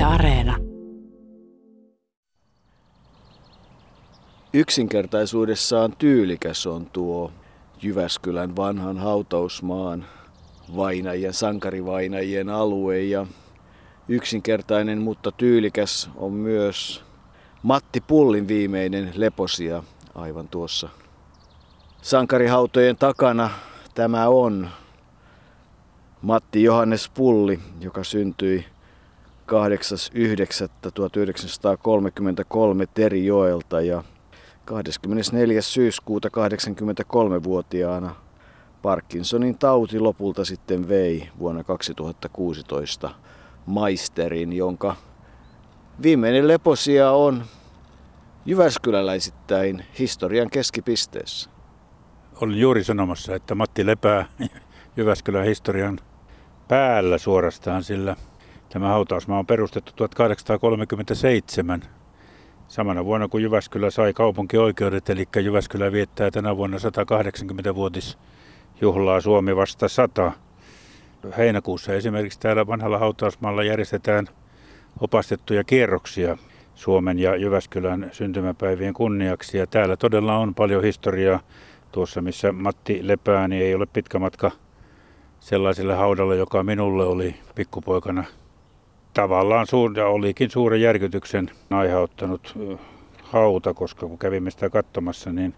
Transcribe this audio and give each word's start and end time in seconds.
Yle 0.00 0.06
Areena. 0.06 0.56
Yksinkertaisuudessaan 4.52 5.92
tyylikäs 5.98 6.66
on 6.66 6.86
tuo 6.86 7.32
Jyväskylän 7.82 8.56
vanhan 8.56 8.98
hautausmaan 8.98 10.04
vainajien, 10.76 11.32
sankarivainajien 11.32 12.48
alue 12.48 13.00
ja 13.00 13.26
yksinkertainen, 14.08 14.98
mutta 14.98 15.32
tyylikäs 15.32 16.10
on 16.16 16.32
myös 16.32 17.04
Matti 17.62 18.00
Pullin 18.00 18.48
viimeinen 18.48 19.12
leposia 19.14 19.82
aivan 20.14 20.48
tuossa 20.48 20.88
sankarihautojen 22.02 22.96
takana. 22.96 23.50
Tämä 23.94 24.28
on 24.28 24.68
Matti 26.22 26.62
Johannes 26.62 27.10
Pulli, 27.14 27.60
joka 27.80 28.04
syntyi 28.04 28.64
8.9.1933 29.50 29.56
Terijoelta 32.94 33.80
ja 33.80 34.04
24. 34.64 35.62
syyskuuta 35.62 36.28
83-vuotiaana 36.28 38.14
Parkinsonin 38.82 39.58
tauti 39.58 40.00
lopulta 40.00 40.44
sitten 40.44 40.88
vei 40.88 41.28
vuonna 41.38 41.64
2016 41.64 43.10
maisterin, 43.66 44.52
jonka 44.52 44.96
viimeinen 46.02 46.48
leposia 46.48 47.10
on 47.10 47.44
Jyväskyläläisittäin 48.46 49.84
historian 49.98 50.50
keskipisteessä. 50.50 51.50
Olin 52.40 52.58
juuri 52.60 52.84
sanomassa, 52.84 53.34
että 53.34 53.54
Matti 53.54 53.86
lepää 53.86 54.26
Jyväskylän 54.96 55.44
historian 55.44 55.98
päällä 56.68 57.18
suorastaan, 57.18 57.84
sillä 57.84 58.16
tämä 58.72 58.88
hautausmaa 58.88 59.38
on 59.38 59.46
perustettu 59.46 59.92
1837 59.96 61.82
samana 62.68 63.04
vuonna 63.04 63.28
kun 63.28 63.42
Jyväskylä 63.42 63.90
sai 63.90 64.12
kaupunkioikeudet, 64.12 65.10
eli 65.10 65.28
Jyväskylä 65.42 65.92
viettää 65.92 66.30
tänä 66.30 66.56
vuonna 66.56 66.76
180-vuotisjuhlaa 66.76 69.20
Suomi 69.20 69.56
vasta 69.56 69.88
100. 69.88 70.32
Heinäkuussa 71.36 71.94
esimerkiksi 71.94 72.40
täällä 72.40 72.66
vanhalla 72.66 72.98
hautausmaalla 72.98 73.62
järjestetään 73.62 74.26
opastettuja 75.00 75.64
kierroksia 75.64 76.38
Suomen 76.74 77.18
ja 77.18 77.36
Jyväskylän 77.36 78.10
syntymäpäivien 78.12 78.94
kunniaksi. 78.94 79.58
Ja 79.58 79.66
täällä 79.66 79.96
todella 79.96 80.36
on 80.36 80.54
paljon 80.54 80.82
historiaa. 80.82 81.40
Tuossa 81.92 82.20
missä 82.20 82.52
Matti 82.52 83.00
lepää, 83.02 83.48
niin 83.48 83.62
ei 83.62 83.74
ole 83.74 83.86
pitkä 83.86 84.18
matka 84.18 84.50
sellaiselle 85.40 85.94
haudalle, 85.94 86.36
joka 86.36 86.62
minulle 86.62 87.04
oli 87.04 87.34
pikkupoikana 87.54 88.24
tavallaan 89.14 89.66
suur, 89.66 90.00
olikin 90.00 90.50
suuren 90.50 90.80
järkytyksen 90.80 91.50
aiheuttanut 91.70 92.58
hauta, 93.22 93.74
koska 93.74 94.06
kun 94.06 94.18
kävimme 94.18 94.50
sitä 94.50 94.70
katsomassa, 94.70 95.32
niin 95.32 95.54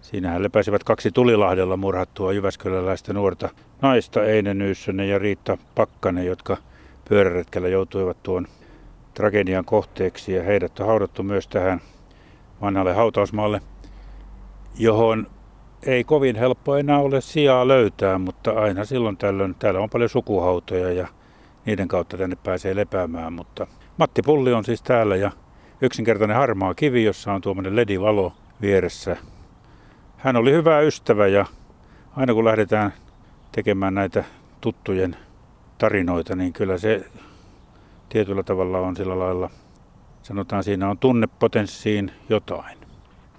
siinähän 0.00 0.42
lepäsivät 0.42 0.84
kaksi 0.84 1.10
Tulilahdella 1.10 1.76
murhattua 1.76 2.32
Jyväskyläläistä 2.32 3.12
nuorta 3.12 3.48
naista, 3.82 4.24
Einen 4.24 4.58
Nyyssönen 4.58 5.08
ja 5.08 5.18
Riitta 5.18 5.58
Pakkanen, 5.74 6.26
jotka 6.26 6.56
pyöräretkellä 7.08 7.68
joutuivat 7.68 8.22
tuon 8.22 8.46
tragedian 9.14 9.64
kohteeksi. 9.64 10.32
Ja 10.32 10.42
heidät 10.42 10.80
on 10.80 10.86
haudattu 10.86 11.22
myös 11.22 11.48
tähän 11.48 11.80
vanhalle 12.60 12.94
hautausmaalle, 12.94 13.60
johon 14.78 15.26
ei 15.86 16.04
kovin 16.04 16.36
helppo 16.36 16.76
enää 16.76 16.98
ole 16.98 17.20
sijaa 17.20 17.68
löytää, 17.68 18.18
mutta 18.18 18.50
aina 18.50 18.84
silloin 18.84 19.16
tällöin 19.16 19.54
täällä 19.54 19.80
on 19.80 19.90
paljon 19.90 20.10
sukuhautoja 20.10 20.92
ja 20.92 21.08
niiden 21.68 21.88
kautta 21.88 22.16
tänne 22.16 22.36
pääsee 22.36 22.76
lepäämään. 22.76 23.32
Mutta 23.32 23.66
Matti 23.96 24.22
Pulli 24.22 24.52
on 24.52 24.64
siis 24.64 24.82
täällä 24.82 25.16
ja 25.16 25.30
yksinkertainen 25.80 26.36
harmaa 26.36 26.74
kivi, 26.74 27.04
jossa 27.04 27.32
on 27.32 27.40
tuommoinen 27.40 27.76
ledivalo 27.76 28.32
vieressä. 28.60 29.16
Hän 30.16 30.36
oli 30.36 30.52
hyvä 30.52 30.80
ystävä 30.80 31.26
ja 31.26 31.46
aina 32.16 32.34
kun 32.34 32.44
lähdetään 32.44 32.92
tekemään 33.52 33.94
näitä 33.94 34.24
tuttujen 34.60 35.16
tarinoita, 35.78 36.36
niin 36.36 36.52
kyllä 36.52 36.78
se 36.78 37.04
tietyllä 38.08 38.42
tavalla 38.42 38.80
on 38.80 38.96
sillä 38.96 39.18
lailla, 39.18 39.50
sanotaan 40.22 40.64
siinä 40.64 40.90
on 40.90 40.98
tunnepotenssiin 40.98 42.12
jotain. 42.28 42.78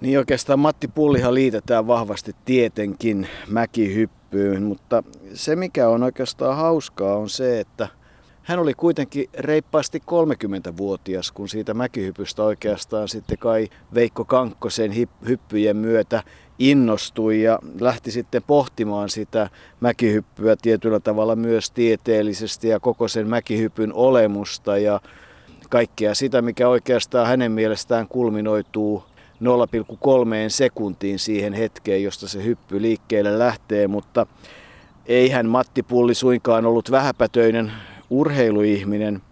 Niin 0.00 0.18
oikeastaan 0.18 0.58
Matti 0.58 0.88
Pullihan 0.88 1.34
liitetään 1.34 1.86
vahvasti 1.86 2.36
tietenkin 2.44 3.28
mäkihyppyyn, 3.48 4.62
mutta 4.62 5.02
se 5.34 5.56
mikä 5.56 5.88
on 5.88 6.02
oikeastaan 6.02 6.56
hauskaa 6.56 7.16
on 7.16 7.28
se, 7.28 7.60
että 7.60 7.99
hän 8.42 8.58
oli 8.58 8.74
kuitenkin 8.74 9.28
reippaasti 9.38 10.02
30-vuotias, 10.10 11.32
kun 11.32 11.48
siitä 11.48 11.74
mäkihypystä 11.74 12.42
oikeastaan 12.42 13.08
sitten 13.08 13.38
kai 13.38 13.68
Veikko 13.94 14.24
Kankkosen 14.24 14.92
hyppyjen 15.28 15.76
myötä 15.76 16.22
innostui 16.58 17.42
ja 17.42 17.58
lähti 17.80 18.10
sitten 18.10 18.42
pohtimaan 18.46 19.08
sitä 19.08 19.50
mäkihyppyä 19.80 20.56
tietyllä 20.62 21.00
tavalla 21.00 21.36
myös 21.36 21.70
tieteellisesti 21.70 22.68
ja 22.68 22.80
koko 22.80 23.08
sen 23.08 23.28
mäkihypyn 23.28 23.92
olemusta 23.92 24.78
ja 24.78 25.00
kaikkea 25.70 26.14
sitä, 26.14 26.42
mikä 26.42 26.68
oikeastaan 26.68 27.26
hänen 27.26 27.52
mielestään 27.52 28.08
kulminoituu 28.08 29.04
0,3 29.44 29.96
sekuntiin 30.48 31.18
siihen 31.18 31.52
hetkeen, 31.52 32.02
josta 32.02 32.28
se 32.28 32.44
hyppy 32.44 32.82
liikkeelle 32.82 33.38
lähtee, 33.38 33.88
mutta 33.88 34.26
eihän 35.06 35.46
Matti 35.46 35.82
Pulli 35.82 36.14
suinkaan 36.14 36.66
ollut 36.66 36.90
vähäpätöinen 36.90 37.72
urheiluihminen. 38.10 39.22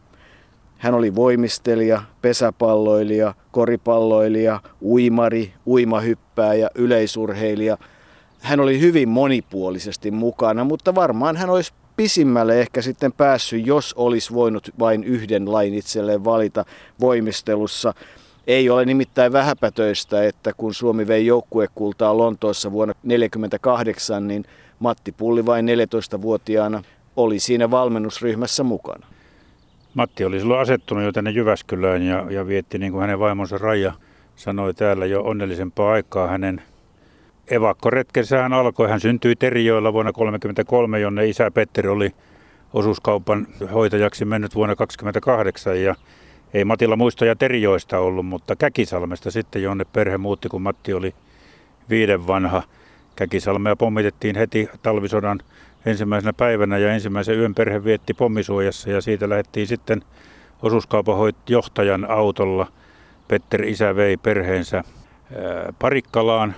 Hän 0.78 0.94
oli 0.94 1.14
voimistelija, 1.14 2.02
pesäpalloilija, 2.22 3.34
koripalloilija, 3.50 4.60
uimari, 4.82 5.52
uimahyppääjä, 5.66 6.70
yleisurheilija. 6.74 7.78
Hän 8.40 8.60
oli 8.60 8.80
hyvin 8.80 9.08
monipuolisesti 9.08 10.10
mukana, 10.10 10.64
mutta 10.64 10.94
varmaan 10.94 11.36
hän 11.36 11.50
olisi 11.50 11.72
pisimmälle 11.96 12.60
ehkä 12.60 12.82
sitten 12.82 13.12
päässyt, 13.12 13.66
jos 13.66 13.94
olisi 13.94 14.34
voinut 14.34 14.70
vain 14.78 15.04
yhden 15.04 15.52
lain 15.52 15.74
itselleen 15.74 16.24
valita 16.24 16.64
voimistelussa. 17.00 17.94
Ei 18.46 18.70
ole 18.70 18.84
nimittäin 18.84 19.32
vähäpätöistä, 19.32 20.24
että 20.24 20.52
kun 20.56 20.74
Suomi 20.74 21.06
vei 21.06 21.26
joukkuekultaa 21.26 22.16
Lontoossa 22.16 22.72
vuonna 22.72 22.94
1948, 22.94 24.28
niin 24.28 24.44
Matti 24.78 25.12
Pulli 25.12 25.46
vain 25.46 25.66
14-vuotiaana 25.68 26.82
oli 27.18 27.38
siinä 27.38 27.70
valmennusryhmässä 27.70 28.62
mukana. 28.62 29.06
Matti 29.94 30.24
oli 30.24 30.40
silloin 30.40 30.60
asettunut 30.60 31.04
jo 31.04 31.12
tänne 31.12 31.30
Jyväskylään 31.30 32.02
ja, 32.02 32.26
ja 32.30 32.46
vietti 32.46 32.78
niin 32.78 32.92
kuin 32.92 33.00
hänen 33.00 33.18
vaimonsa 33.18 33.58
Raija 33.58 33.92
sanoi 34.36 34.74
täällä 34.74 35.06
jo 35.06 35.22
onnellisempaa 35.22 35.92
aikaa 35.92 36.28
hänen 36.28 36.62
evakkoretkensä 37.50 38.44
alkoi. 38.44 38.88
Hän 38.88 39.00
syntyi 39.00 39.36
Terijoilla 39.36 39.92
vuonna 39.92 40.12
1933, 40.12 41.00
jonne 41.00 41.28
isä 41.28 41.50
Petteri 41.50 41.88
oli 41.88 42.14
osuuskaupan 42.72 43.46
hoitajaksi 43.74 44.24
mennyt 44.24 44.54
vuonna 44.54 44.76
1928 44.76 45.82
ja 45.82 45.94
ei 46.54 46.64
Matilla 46.64 46.96
muistoja 46.96 47.36
Terijoista 47.36 47.98
ollut, 47.98 48.26
mutta 48.26 48.56
Käkisalmesta 48.56 49.30
sitten, 49.30 49.62
jonne 49.62 49.84
perhe 49.92 50.18
muutti, 50.18 50.48
kun 50.48 50.62
Matti 50.62 50.92
oli 50.92 51.14
viiden 51.90 52.26
vanha. 52.26 52.62
Käkisalmea 53.16 53.76
pommitettiin 53.76 54.36
heti 54.36 54.68
talvisodan 54.82 55.40
ensimmäisenä 55.88 56.32
päivänä 56.32 56.78
ja 56.78 56.92
ensimmäisen 56.92 57.38
yön 57.38 57.54
perhe 57.54 57.84
vietti 57.84 58.14
pommisuojassa 58.14 58.90
ja 58.90 59.00
siitä 59.00 59.28
lähdettiin 59.28 59.66
sitten 59.66 60.02
osuuskaupan 60.62 61.32
johtajan 61.48 62.10
autolla. 62.10 62.66
Petteri 63.28 63.70
isä 63.70 63.96
vei 63.96 64.16
perheensä 64.16 64.84
Parikkalaan. 65.78 66.54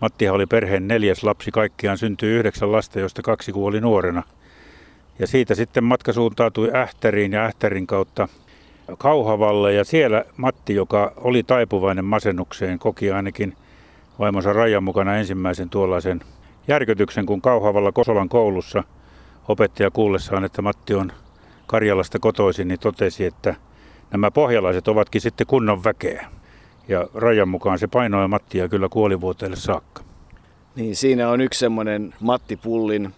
Mattihan 0.00 0.34
oli 0.34 0.46
perheen 0.46 0.88
neljäs 0.88 1.24
lapsi, 1.24 1.50
kaikkiaan 1.50 1.98
syntyi 1.98 2.30
yhdeksän 2.30 2.72
lasta, 2.72 3.00
joista 3.00 3.22
kaksi 3.22 3.52
kuoli 3.52 3.80
nuorena. 3.80 4.22
Ja 5.18 5.26
siitä 5.26 5.54
sitten 5.54 5.84
matka 5.84 6.12
suuntautui 6.12 6.70
Ähtäriin 6.74 7.32
ja 7.32 7.44
Ähtärin 7.44 7.86
kautta 7.86 8.28
Kauhavalle 8.98 9.72
ja 9.72 9.84
siellä 9.84 10.24
Matti, 10.36 10.74
joka 10.74 11.12
oli 11.16 11.42
taipuvainen 11.42 12.04
masennukseen, 12.04 12.78
koki 12.78 13.10
ainakin 13.10 13.56
vaimonsa 14.18 14.52
Rajan 14.52 14.84
mukana 14.84 15.16
ensimmäisen 15.16 15.70
tuollaisen 15.70 16.20
järkytyksen, 16.68 17.26
kun 17.26 17.42
Kauhavalla 17.42 17.92
Kosolan 17.92 18.28
koulussa 18.28 18.84
opettaja 19.48 19.90
kuullessaan, 19.90 20.44
että 20.44 20.62
Matti 20.62 20.94
on 20.94 21.12
Karjalasta 21.66 22.18
kotoisin, 22.18 22.68
niin 22.68 22.80
totesi, 22.80 23.24
että 23.24 23.54
nämä 24.10 24.30
pohjalaiset 24.30 24.88
ovatkin 24.88 25.20
sitten 25.20 25.46
kunnon 25.46 25.84
väkeä. 25.84 26.26
Ja 26.88 27.08
Rajan 27.14 27.48
mukaan 27.48 27.78
se 27.78 27.86
painoi 27.86 28.28
Mattia 28.28 28.68
kyllä 28.68 28.88
kuolivuoteelle 28.88 29.56
saakka. 29.56 30.02
Niin, 30.76 30.96
siinä 30.96 31.30
on 31.30 31.40
yksi 31.40 31.60
semmoinen 31.60 32.14
Matti 32.20 32.56
Pullin 32.56 33.14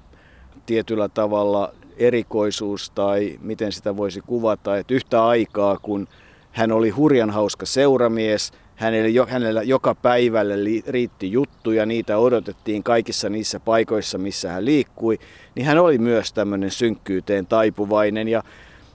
tietyllä 0.67 1.09
tavalla 1.09 1.73
erikoisuus 1.97 2.91
tai 2.91 3.39
miten 3.43 3.73
sitä 3.73 3.97
voisi 3.97 4.21
kuvata, 4.21 4.77
että 4.77 4.95
yhtä 4.95 5.27
aikaa 5.27 5.79
kun 5.83 6.09
hän 6.51 6.73
oli 6.73 6.91
hurjan 6.91 7.31
hauska 7.31 7.67
seuramies, 7.67 8.53
hänellä, 8.81 9.27
hänellä 9.29 9.63
joka 9.63 9.95
päivälle 9.95 10.55
riitti 10.87 11.33
juttuja, 11.33 11.87
niitä 11.87 12.19
odotettiin 12.19 12.83
kaikissa 12.83 13.29
niissä 13.29 13.61
paikoissa, 13.61 14.19
missä 14.19 14.53
hän 14.53 14.65
liikkui, 14.65 15.19
niin 15.55 15.67
hän 15.67 15.79
oli 15.79 15.99
myös 15.99 16.33
tämmöinen 16.33 16.71
synkkyyteen 16.71 17.47
taipuvainen. 17.47 18.29
Ja 18.29 18.43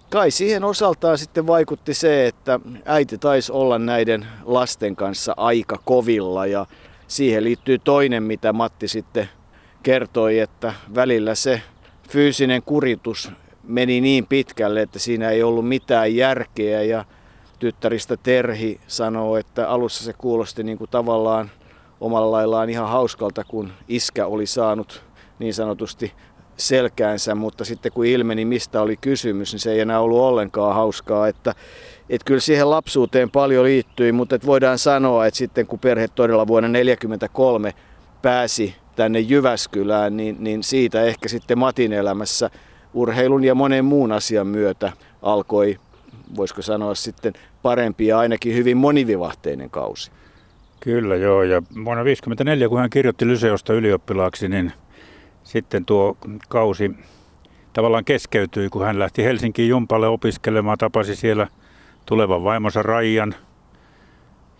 kai 0.09 0.31
siihen 0.31 0.63
osaltaan 0.63 1.17
sitten 1.17 1.47
vaikutti 1.47 1.93
se, 1.93 2.27
että 2.27 2.59
äiti 2.85 3.17
taisi 3.17 3.51
olla 3.51 3.79
näiden 3.79 4.27
lasten 4.45 4.95
kanssa 4.95 5.33
aika 5.37 5.79
kovilla. 5.85 6.45
Ja 6.45 6.65
siihen 7.07 7.43
liittyy 7.43 7.79
toinen, 7.79 8.23
mitä 8.23 8.53
Matti 8.53 8.87
sitten 8.87 9.29
kertoi, 9.83 10.39
että 10.39 10.73
välillä 10.95 11.35
se 11.35 11.61
fyysinen 12.09 12.63
kuritus 12.63 13.31
meni 13.63 14.01
niin 14.01 14.25
pitkälle, 14.27 14.81
että 14.81 14.99
siinä 14.99 15.29
ei 15.29 15.43
ollut 15.43 15.67
mitään 15.67 16.15
järkeä. 16.15 16.81
Ja 16.81 17.05
tyttäristä 17.59 18.17
Terhi 18.17 18.79
sanoo, 18.87 19.37
että 19.37 19.69
alussa 19.69 20.03
se 20.03 20.13
kuulosti 20.13 20.63
niin 20.63 20.77
kuin 20.77 20.89
tavallaan 20.89 21.51
omalla 22.01 22.31
laillaan 22.31 22.69
ihan 22.69 22.89
hauskalta, 22.89 23.43
kun 23.43 23.71
iskä 23.87 24.25
oli 24.25 24.45
saanut 24.45 25.03
niin 25.39 25.53
sanotusti 25.53 26.13
selkäänsä, 26.57 27.35
mutta 27.35 27.65
sitten 27.65 27.91
kun 27.91 28.05
ilmeni 28.05 28.45
mistä 28.45 28.81
oli 28.81 28.97
kysymys, 28.97 29.53
niin 29.53 29.59
se 29.59 29.71
ei 29.71 29.79
enää 29.79 29.99
ollut 29.99 30.19
ollenkaan 30.19 30.75
hauskaa, 30.75 31.27
että 31.27 31.55
että 32.09 32.25
kyllä 32.25 32.39
siihen 32.39 32.69
lapsuuteen 32.69 33.31
paljon 33.31 33.63
liittyi, 33.65 34.11
mutta 34.11 34.35
että 34.35 34.47
voidaan 34.47 34.77
sanoa, 34.77 35.25
että 35.25 35.37
sitten 35.37 35.67
kun 35.67 35.79
perhe 35.79 36.07
todella 36.07 36.47
vuonna 36.47 36.67
1943 36.67 37.73
pääsi 38.21 38.75
tänne 38.95 39.19
Jyväskylään, 39.19 40.17
niin, 40.17 40.35
niin 40.39 40.63
siitä 40.63 41.03
ehkä 41.03 41.29
sitten 41.29 41.59
Matin 41.59 41.93
elämässä 41.93 42.49
urheilun 42.93 43.43
ja 43.43 43.55
monen 43.55 43.85
muun 43.85 44.11
asian 44.11 44.47
myötä 44.47 44.91
alkoi, 45.21 45.79
voisiko 46.37 46.61
sanoa 46.61 46.95
sitten 46.95 47.33
parempi 47.61 48.07
ja 48.07 48.19
ainakin 48.19 48.55
hyvin 48.55 48.77
monivivahteinen 48.77 49.69
kausi. 49.69 50.11
Kyllä 50.79 51.15
joo, 51.15 51.43
ja 51.43 51.61
vuonna 51.61 52.03
1954 52.03 52.69
kun 52.69 52.79
hän 52.79 52.89
kirjoitti 52.89 53.27
Lyseosta 53.27 53.73
ylioppilaaksi, 53.73 54.47
niin 54.47 54.71
sitten 55.43 55.85
tuo 55.85 56.17
kausi 56.49 56.91
tavallaan 57.73 58.05
keskeytyi, 58.05 58.69
kun 58.69 58.85
hän 58.85 58.99
lähti 58.99 59.23
Helsinkiin 59.23 59.69
Jumpalle 59.69 60.07
opiskelemaan, 60.07 60.77
tapasi 60.77 61.15
siellä 61.15 61.47
tulevan 62.05 62.43
vaimonsa 62.43 62.83
Rajan 62.83 63.35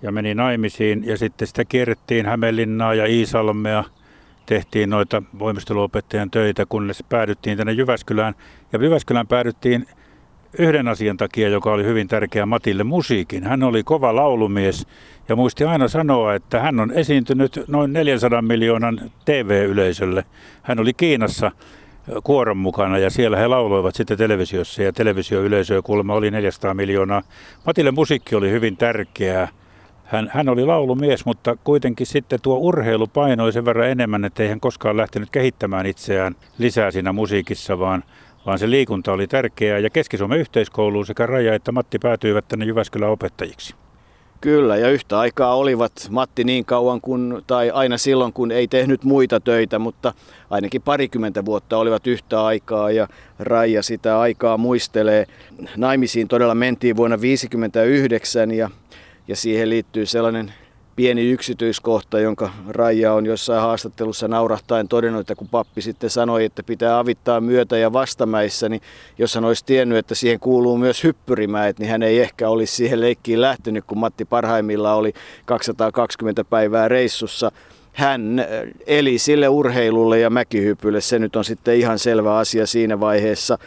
ja 0.01 0.12
meni 0.12 0.35
naimisiin 0.35 1.03
ja 1.03 1.17
sitten 1.17 1.47
sitä 1.47 1.65
kierrettiin 1.65 2.25
Hämeenlinnaa 2.25 2.94
ja 2.94 3.06
Iisalmea, 3.06 3.83
tehtiin 4.45 4.89
noita 4.89 5.23
voimisteluopettajan 5.39 6.31
töitä, 6.31 6.65
kunnes 6.65 7.03
päädyttiin 7.09 7.57
tänne 7.57 7.73
Jyväskylään 7.73 8.35
ja 8.73 8.79
Jyväskylään 8.79 9.27
päädyttiin 9.27 9.88
yhden 10.60 10.88
asian 10.88 11.18
takia, 11.18 11.50
joka 11.50 11.72
oli 11.72 11.84
hyvin 11.84 12.07
tärkeä 12.07 12.46
Matille 12.46 12.84
musiikin. 12.84 13.44
Hän 13.44 13.63
oli 13.63 13.84
kova 13.84 14.16
laulumies 14.16 14.88
ja 15.30 15.36
muisti 15.36 15.63
aina 15.63 15.88
sanoa, 15.88 16.36
että 16.36 16.60
hän 16.60 16.80
on 16.80 16.92
esiintynyt 16.92 17.60
noin 17.68 17.94
400 17.94 18.42
miljoonan 18.42 19.12
TV-yleisölle. 19.25 20.25
Hän 20.63 20.80
oli 20.80 20.94
Kiinassa 20.94 21.52
kuoron 22.24 22.57
mukana 22.57 22.98
ja 22.98 23.10
siellä 23.10 23.38
he 23.38 23.48
lauloivat 23.48 23.96
sitten 23.96 24.18
televisiossa 24.18 24.84
ja 24.84 24.94
televisioyleisöä 24.94 25.81
kuulemma 25.81 26.13
oli 26.13 26.31
400 26.31 26.74
miljoonaa. 26.74 27.22
Matille 27.66 27.92
musiikki 27.92 28.36
oli 28.36 28.51
hyvin 28.51 28.78
tärkeää. 28.78 29.48
Hän, 30.06 30.31
hän 30.34 30.50
oli 30.50 30.66
laulumies, 30.66 31.25
mutta 31.25 31.58
kuitenkin 31.63 32.08
sitten 32.08 32.40
tuo 32.42 32.58
urheilu 32.58 33.08
painoi 33.08 33.54
sen 33.54 33.66
verran 33.66 33.90
enemmän, 33.90 34.25
että 34.25 34.44
ei 34.44 34.50
hän 34.50 34.60
koskaan 34.60 34.98
lähtenyt 34.98 35.30
kehittämään 35.31 35.86
itseään 35.86 36.36
lisää 36.58 36.92
siinä 36.92 37.13
musiikissa, 37.13 37.80
vaan 37.80 38.04
vaan 38.45 38.59
se 38.59 38.69
liikunta 38.69 39.13
oli 39.13 39.27
tärkeää. 39.27 39.80
Ja 39.80 39.89
Keski-Suomen 39.89 40.39
yhteiskouluun 40.39 41.06
sekä 41.06 41.25
Raja 41.25 41.56
että 41.56 41.71
Matti 41.71 42.00
päätyivät 42.00 42.47
tänne 42.47 42.65
Jyväskylän 42.65 43.09
opettajiksi. 43.09 43.75
Kyllä, 44.42 44.77
ja 44.77 44.89
yhtä 44.89 45.19
aikaa 45.19 45.56
olivat 45.56 45.92
Matti 46.09 46.44
niin 46.44 46.65
kauan 46.65 47.01
kuin, 47.01 47.44
tai 47.47 47.71
aina 47.71 47.97
silloin 47.97 48.33
kun 48.33 48.51
ei 48.51 48.68
tehnyt 48.68 49.03
muita 49.03 49.39
töitä, 49.39 49.80
mutta 49.80 50.13
ainakin 50.50 50.81
parikymmentä 50.81 51.45
vuotta 51.45 51.77
olivat 51.77 52.07
yhtä 52.07 52.45
aikaa 52.45 52.92
ja 52.92 53.07
Raija 53.39 53.83
sitä 53.83 54.19
aikaa 54.19 54.57
muistelee. 54.57 55.25
Naimisiin 55.77 56.27
todella 56.27 56.56
mentiin 56.56 56.95
vuonna 56.95 57.18
1959 57.18 58.51
ja, 58.51 58.69
ja 59.27 59.36
siihen 59.36 59.69
liittyy 59.69 60.06
sellainen 60.06 60.53
pieni 60.95 61.31
yksityiskohta, 61.31 62.19
jonka 62.19 62.50
Raija 62.69 63.13
on 63.13 63.25
jossain 63.25 63.62
haastattelussa 63.62 64.27
naurahtaen 64.27 64.88
todennut, 64.88 65.21
että 65.21 65.36
kun 65.36 65.47
pappi 65.47 65.81
sitten 65.81 66.09
sanoi, 66.09 66.45
että 66.45 66.63
pitää 66.63 67.00
avittaa 67.00 67.42
myötä 67.42 67.77
ja 67.77 67.94
vastamäissä, 67.94 68.69
niin 68.69 68.81
jos 69.18 69.36
hän 69.36 69.45
olisi 69.45 69.65
tiennyt, 69.65 69.97
että 69.97 70.15
siihen 70.15 70.39
kuuluu 70.39 70.77
myös 70.77 71.03
hyppyrimäet, 71.03 71.80
niin 71.80 71.89
hän 71.89 72.03
ei 72.03 72.19
ehkä 72.19 72.50
olisi 72.50 72.75
siihen 72.75 73.01
leikkiin 73.01 73.42
lähtenyt, 73.42 73.86
kun 73.88 73.97
Matti 73.97 74.25
parhaimmillaan 74.25 74.97
oli 74.97 75.13
220 75.45 76.44
päivää 76.44 76.88
reissussa. 76.88 77.51
Hän 77.94 78.39
äh, 78.39 78.45
eli 78.88 79.18
sille 79.18 79.48
urheilulle 79.48 80.19
ja 80.19 80.30
mäkihypylle, 80.30 81.01
se 81.01 81.19
nyt 81.19 81.36
on 81.36 81.45
sitten 81.45 81.77
ihan 81.77 82.00
selvä 82.00 82.38
asia 82.38 82.68
siinä 82.68 83.00
vaiheessa 83.00 83.57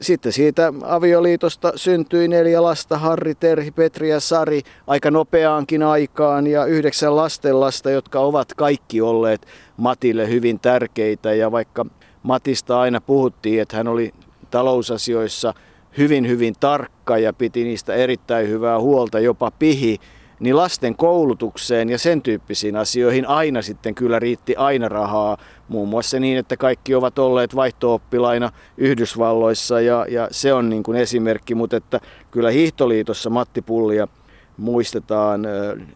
sitten 0.00 0.32
siitä 0.32 0.72
avioliitosta 0.82 1.72
syntyi 1.76 2.28
neljä 2.28 2.62
lasta, 2.62 2.98
Harri, 2.98 3.34
Terhi, 3.34 3.70
Petri 3.70 4.10
ja 4.10 4.20
Sari, 4.20 4.60
aika 4.86 5.10
nopeaankin 5.10 5.82
aikaan 5.82 6.46
ja 6.46 6.64
yhdeksän 6.64 7.16
lastenlasta, 7.16 7.90
jotka 7.90 8.20
ovat 8.20 8.54
kaikki 8.54 9.00
olleet 9.00 9.46
Matille 9.76 10.28
hyvin 10.28 10.60
tärkeitä. 10.60 11.34
Ja 11.34 11.52
vaikka 11.52 11.86
Matista 12.22 12.80
aina 12.80 13.00
puhuttiin, 13.00 13.62
että 13.62 13.76
hän 13.76 13.88
oli 13.88 14.12
talousasioissa 14.50 15.54
hyvin 15.98 16.28
hyvin 16.28 16.54
tarkka 16.60 17.18
ja 17.18 17.32
piti 17.32 17.64
niistä 17.64 17.94
erittäin 17.94 18.48
hyvää 18.48 18.80
huolta, 18.80 19.20
jopa 19.20 19.50
pihi, 19.50 19.98
niin 20.40 20.56
lasten 20.56 20.96
koulutukseen 20.96 21.90
ja 21.90 21.98
sen 21.98 22.22
tyyppisiin 22.22 22.76
asioihin 22.76 23.26
aina 23.26 23.62
sitten 23.62 23.94
kyllä 23.94 24.18
riitti 24.18 24.56
aina 24.56 24.88
rahaa. 24.88 25.36
Muun 25.68 25.88
muassa 25.88 26.20
niin, 26.20 26.38
että 26.38 26.56
kaikki 26.56 26.94
ovat 26.94 27.18
olleet 27.18 27.56
vaihtooppilaina 27.56 28.52
Yhdysvalloissa 28.76 29.80
ja, 29.80 30.06
ja 30.08 30.28
se 30.30 30.52
on 30.52 30.70
niin 30.70 30.82
kuin 30.82 30.98
esimerkki, 30.98 31.54
mutta 31.54 31.76
että 31.76 32.00
kyllä 32.30 32.50
Hiihtoliitossa 32.50 33.30
Matti 33.30 33.62
Pullia 33.62 34.08
muistetaan 34.56 35.46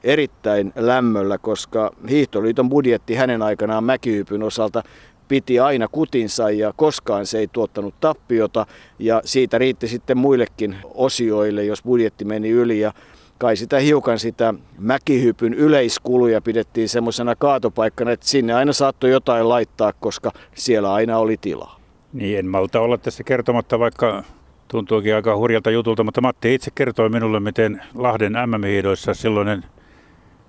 erittäin 0.05 0.73
lämmöllä, 0.76 1.38
koska 1.38 1.90
Hiihtoliiton 2.11 2.69
budjetti 2.69 3.14
hänen 3.14 3.43
aikanaan 3.43 3.85
mäkihypyn 3.85 4.43
osalta 4.43 4.82
piti 5.29 5.61
aina 5.61 5.88
kutinsa 5.88 6.50
ja 6.50 6.73
koskaan 6.76 7.26
se 7.26 7.38
ei 7.38 7.49
tuottanut 7.52 7.94
tappiota 8.00 8.67
ja 8.99 9.23
siitä 9.25 9.58
riitti 9.58 9.88
sitten 9.88 10.19
muillekin 10.19 10.76
osioille, 10.85 11.64
jos 11.64 11.82
budjetti 11.82 12.25
meni 12.25 12.50
yli 12.50 12.81
ja 12.81 12.93
kai 13.39 13.57
sitä 13.57 13.79
hiukan 13.79 14.19
sitä 14.19 14.55
mäkihypyn 14.79 15.55
yleiskuluja 15.55 16.41
pidettiin 16.41 16.89
semmoisena 16.89 17.37
kaatopaikkana, 17.37 18.11
että 18.11 18.29
sinne 18.29 18.55
aina 18.55 18.73
saattoi 18.73 19.11
jotain 19.11 19.49
laittaa, 19.49 19.93
koska 19.93 20.33
siellä 20.55 20.95
aina 20.95 21.19
oli 21.19 21.37
tilaa. 21.41 21.81
Niin, 22.13 22.39
en 22.39 22.47
malta 22.47 22.81
olla 22.81 22.99
tässä 22.99 23.25
kertomatta, 23.25 23.79
vaikka 23.79 24.23
tuntuukin 24.69 25.15
aika 25.15 25.37
hurjalta 25.37 25.71
jutulta, 25.71 26.05
mutta 26.05 26.21
Matti 26.21 26.55
itse 26.55 26.71
kertoi 26.75 27.09
minulle, 27.09 27.41
miten 27.41 27.83
Lahden 27.95 28.33
MM-hiidoissa 28.33 29.14
silloinen 29.14 29.64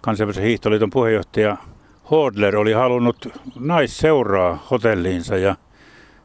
kansainvälisen 0.01 0.43
hiihtoliiton 0.43 0.89
puheenjohtaja 0.89 1.57
Hodler 2.11 2.57
oli 2.57 2.73
halunnut 2.73 3.27
naisseuraa 3.59 4.67
hotelliinsa 4.71 5.37
ja 5.37 5.55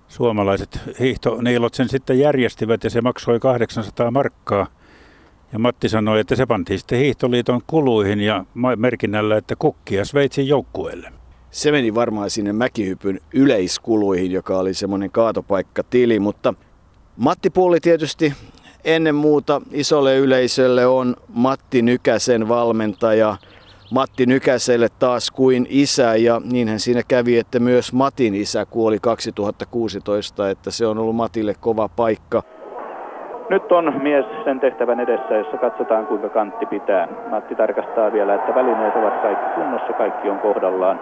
suomalaiset 0.08 0.80
hiihtoniilot 1.00 1.74
sen 1.74 1.88
sitten 1.88 2.18
järjestivät 2.18 2.84
ja 2.84 2.90
se 2.90 3.00
maksoi 3.00 3.40
800 3.40 4.10
markkaa– 4.10 4.66
ja 5.52 5.58
Matti 5.58 5.88
sanoi, 5.88 6.20
että 6.20 6.36
se 6.36 6.46
pantiin 6.46 6.78
sitten 6.78 6.98
Hiihtoliiton 6.98 7.60
kuluihin 7.66 8.20
ja 8.20 8.44
merkinnällä, 8.76 9.36
että 9.36 9.56
kukkia 9.56 10.04
Sveitsin 10.04 10.48
joukkueelle. 10.48 11.12
Se 11.50 11.72
meni 11.72 11.94
varmaan 11.94 12.30
sinne 12.30 12.52
mäkihypyn 12.52 13.20
yleiskuluihin, 13.34 14.32
joka 14.32 14.58
oli 14.58 14.74
semmoinen 14.74 15.10
kaatopaikka-tili, 15.10 16.18
mutta 16.18 16.54
Matti 17.16 17.50
Pulli 17.50 17.80
tietysti 17.80 18.32
ennen 18.84 19.14
muuta 19.14 19.62
isolle 19.72 20.18
yleisölle 20.18 20.86
on 20.86 21.16
Matti 21.28 21.82
Nykäsen 21.82 22.48
valmentaja. 22.48 23.36
Matti 23.90 24.26
Nykäselle 24.26 24.88
taas 24.98 25.30
kuin 25.30 25.66
isä 25.70 26.16
ja 26.16 26.40
niinhän 26.44 26.80
siinä 26.80 27.02
kävi, 27.08 27.38
että 27.38 27.58
myös 27.58 27.92
Matin 27.92 28.34
isä 28.34 28.66
kuoli 28.66 28.98
2016, 28.98 30.50
että 30.50 30.70
se 30.70 30.86
on 30.86 30.98
ollut 30.98 31.16
Matille 31.16 31.54
kova 31.54 31.88
paikka. 31.88 32.42
Nyt 33.50 33.72
on 33.72 33.92
mies 34.02 34.26
sen 34.44 34.60
tehtävän 34.60 35.00
edessä, 35.00 35.36
jossa 35.36 35.58
katsotaan 35.58 36.06
kuinka 36.06 36.30
kantti 36.30 36.66
pitää. 36.66 37.08
Matti 37.26 37.54
tarkastaa 37.56 38.12
vielä, 38.12 38.34
että 38.34 38.54
välineet 38.54 38.96
ovat 38.96 39.18
kaikki 39.18 39.50
kunnossa, 39.50 39.94
kaikki 39.94 40.28
on 40.28 40.38
kohdallaan 40.38 41.00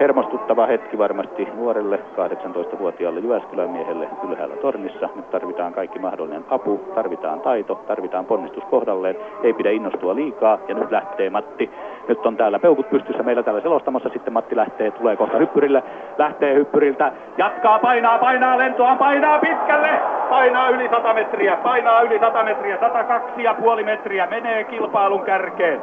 hermostuttava 0.00 0.66
hetki 0.66 0.98
varmasti 0.98 1.48
nuorelle 1.54 2.00
18-vuotiaalle 2.16 3.20
Jyväskylän 3.20 3.70
miehelle 3.70 4.08
ylhäällä 4.28 4.56
tornissa. 4.56 5.08
Nyt 5.14 5.30
tarvitaan 5.30 5.72
kaikki 5.72 5.98
mahdollinen 5.98 6.44
apu, 6.50 6.80
tarvitaan 6.94 7.40
taito, 7.40 7.74
tarvitaan 7.74 8.24
ponnistus 8.24 8.64
kohdalleen. 8.64 9.16
Ei 9.42 9.52
pidä 9.52 9.70
innostua 9.70 10.14
liikaa 10.14 10.58
ja 10.68 10.74
nyt 10.74 10.90
lähtee 10.90 11.30
Matti. 11.30 11.70
Nyt 12.08 12.26
on 12.26 12.36
täällä 12.36 12.58
peukut 12.58 12.90
pystyssä 12.90 13.22
meillä 13.22 13.42
täällä 13.42 13.60
selostamassa. 13.60 14.08
Sitten 14.08 14.32
Matti 14.32 14.56
lähtee, 14.56 14.90
tulee 14.90 15.16
kohta 15.16 15.38
hyppyrille, 15.38 15.82
lähtee 16.18 16.54
hyppyriltä, 16.54 17.12
jatkaa, 17.38 17.78
painaa, 17.78 18.18
painaa 18.18 18.58
lentoa, 18.58 18.96
painaa 18.96 19.38
pitkälle, 19.38 20.00
painaa 20.30 20.68
yli 20.68 20.88
100 20.88 21.14
metriä, 21.14 21.56
painaa 21.56 22.02
yli 22.02 22.18
100 22.18 22.44
metriä, 22.44 22.76
102,5 22.76 23.84
metriä, 23.84 24.26
menee 24.26 24.64
kilpailun 24.64 25.22
kärkeen. 25.22 25.80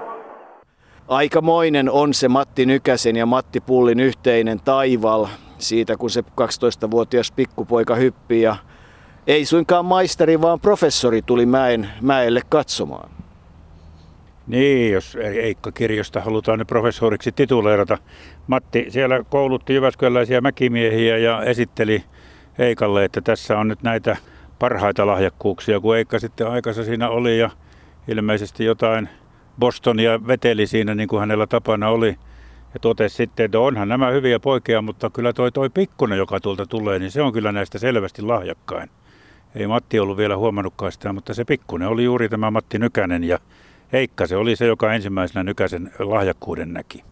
Aikamoinen 1.07 1.89
on 1.89 2.13
se 2.13 2.27
Matti 2.27 2.65
Nykäsen 2.65 3.15
ja 3.15 3.25
Matti 3.25 3.61
Pullin 3.61 3.99
yhteinen 3.99 4.59
taival 4.59 5.27
siitä, 5.57 5.97
kun 5.97 6.09
se 6.09 6.21
12-vuotias 6.21 7.31
pikkupoika 7.31 7.95
hyppii 7.95 8.41
ja 8.41 8.55
ei 9.27 9.45
suinkaan 9.45 9.85
maisteri, 9.85 10.41
vaan 10.41 10.59
professori 10.59 11.21
tuli 11.21 11.45
mäen, 11.45 11.89
mäelle 12.01 12.41
katsomaan. 12.49 13.09
Niin, 14.47 14.91
jos 14.91 15.17
Eikka 15.41 15.71
Kirjosta 15.71 16.21
halutaan 16.21 16.65
professoriksi 16.67 17.31
tituleerata. 17.31 17.97
Matti 18.47 18.85
siellä 18.89 19.23
koulutti 19.29 19.73
Jyväskyläisiä 19.73 20.41
mäkimiehiä 20.41 21.17
ja 21.17 21.43
esitteli 21.43 22.03
Eikalle, 22.59 23.05
että 23.05 23.21
tässä 23.21 23.57
on 23.57 23.67
nyt 23.67 23.83
näitä 23.83 24.17
parhaita 24.59 25.07
lahjakkuuksia, 25.07 25.79
kun 25.79 25.97
Eikka 25.97 26.19
sitten 26.19 26.47
aikansa 26.47 26.83
siinä 26.83 27.09
oli 27.09 27.39
ja 27.39 27.49
ilmeisesti 28.07 28.65
jotain 28.65 29.09
Bostonia 29.59 30.27
veteli 30.27 30.67
siinä 30.67 30.95
niin 30.95 31.07
kuin 31.07 31.19
hänellä 31.19 31.47
tapana 31.47 31.89
oli. 31.89 32.17
Ja 32.73 32.79
totesi 32.79 33.15
sitten, 33.15 33.45
että 33.45 33.59
onhan 33.59 33.89
nämä 33.89 34.09
hyviä 34.09 34.39
poikia, 34.39 34.81
mutta 34.81 35.09
kyllä 35.09 35.33
toi, 35.33 35.51
toi 35.51 35.69
pikkunen, 35.69 36.17
joka 36.17 36.39
tuolta 36.39 36.65
tulee, 36.65 36.99
niin 36.99 37.11
se 37.11 37.21
on 37.21 37.33
kyllä 37.33 37.51
näistä 37.51 37.79
selvästi 37.79 38.21
lahjakkain. 38.21 38.89
Ei 39.55 39.67
Matti 39.67 39.99
ollut 39.99 40.17
vielä 40.17 40.37
huomannutkaan 40.37 40.91
sitä, 40.91 41.13
mutta 41.13 41.33
se 41.33 41.45
pikkunen 41.45 41.87
oli 41.87 42.03
juuri 42.03 42.29
tämä 42.29 42.51
Matti 42.51 42.79
Nykänen 42.79 43.23
ja 43.23 43.39
Heikka 43.93 44.27
se 44.27 44.35
oli 44.35 44.55
se, 44.55 44.65
joka 44.65 44.93
ensimmäisenä 44.93 45.43
Nykäsen 45.43 45.91
lahjakkuuden 45.99 46.73
näki. 46.73 47.03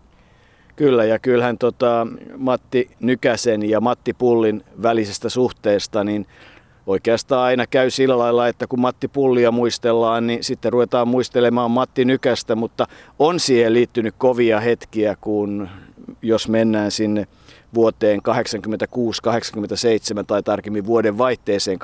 Kyllä, 0.76 1.06
ja 1.06 1.20
kyllähän 1.20 1.58
tota, 1.58 2.08
Matti 2.38 2.90
Nykäsen 3.00 3.70
ja 3.70 3.82
Matti 3.82 4.14
Pullin 4.14 4.64
välisestä 4.82 5.30
suhteesta, 5.30 6.04
niin 6.04 6.26
oikeastaan 6.88 7.44
aina 7.44 7.68
käy 7.68 7.90
sillä 7.90 8.18
lailla, 8.18 8.48
että 8.48 8.68
kun 8.68 8.80
Matti 8.80 9.08
Pullia 9.08 9.52
muistellaan, 9.52 10.28
niin 10.28 10.44
sitten 10.44 10.74
ruvetaan 10.74 11.08
muistelemaan 11.08 11.72
Matti 11.72 12.06
Nykästä, 12.06 12.56
mutta 12.56 12.88
on 13.20 13.40
siihen 13.40 13.74
liittynyt 13.74 14.16
kovia 14.18 14.60
hetkiä, 14.60 15.16
kun 15.22 15.70
jos 16.22 16.48
mennään 16.48 16.92
sinne 16.92 17.28
vuoteen 17.74 18.20
86-87 18.20 18.24
tai 20.28 20.44
tarkemmin 20.44 20.86
vuoden 20.86 21.18
vaihteeseen 21.18 21.80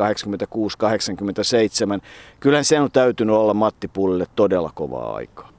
86-87. 1.98 2.02
Kyllähän 2.40 2.66
se 2.66 2.80
on 2.80 2.92
täytynyt 2.92 3.36
olla 3.36 3.54
Matti 3.54 3.88
Pullille 3.88 4.26
todella 4.36 4.72
kovaa 4.76 5.16
aikaa. 5.16 5.50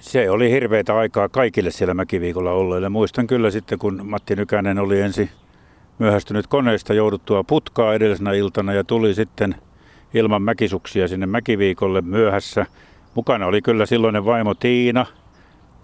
Se 0.00 0.30
oli 0.30 0.50
hirveitä 0.50 0.96
aikaa 0.96 1.28
kaikille 1.28 1.70
siellä 1.70 1.94
mäkiviikolla 1.94 2.50
olleille. 2.50 2.88
Muistan 2.88 3.26
kyllä 3.26 3.50
sitten, 3.50 3.78
kun 3.78 4.00
Matti 4.04 4.36
Nykänen 4.36 4.78
oli 4.78 5.00
ensi 5.00 5.30
myöhästynyt 5.98 6.46
koneista 6.46 6.94
jouduttua 6.94 7.44
putkaa 7.44 7.94
edellisenä 7.94 8.32
iltana 8.32 8.72
ja 8.72 8.84
tuli 8.84 9.14
sitten 9.14 9.54
ilman 10.14 10.42
mäkisuksia 10.42 11.08
sinne 11.08 11.26
mäkiviikolle 11.26 12.02
myöhässä. 12.02 12.66
Mukana 13.14 13.46
oli 13.46 13.62
kyllä 13.62 13.86
silloinen 13.86 14.24
vaimo 14.24 14.54
Tiina, 14.54 15.06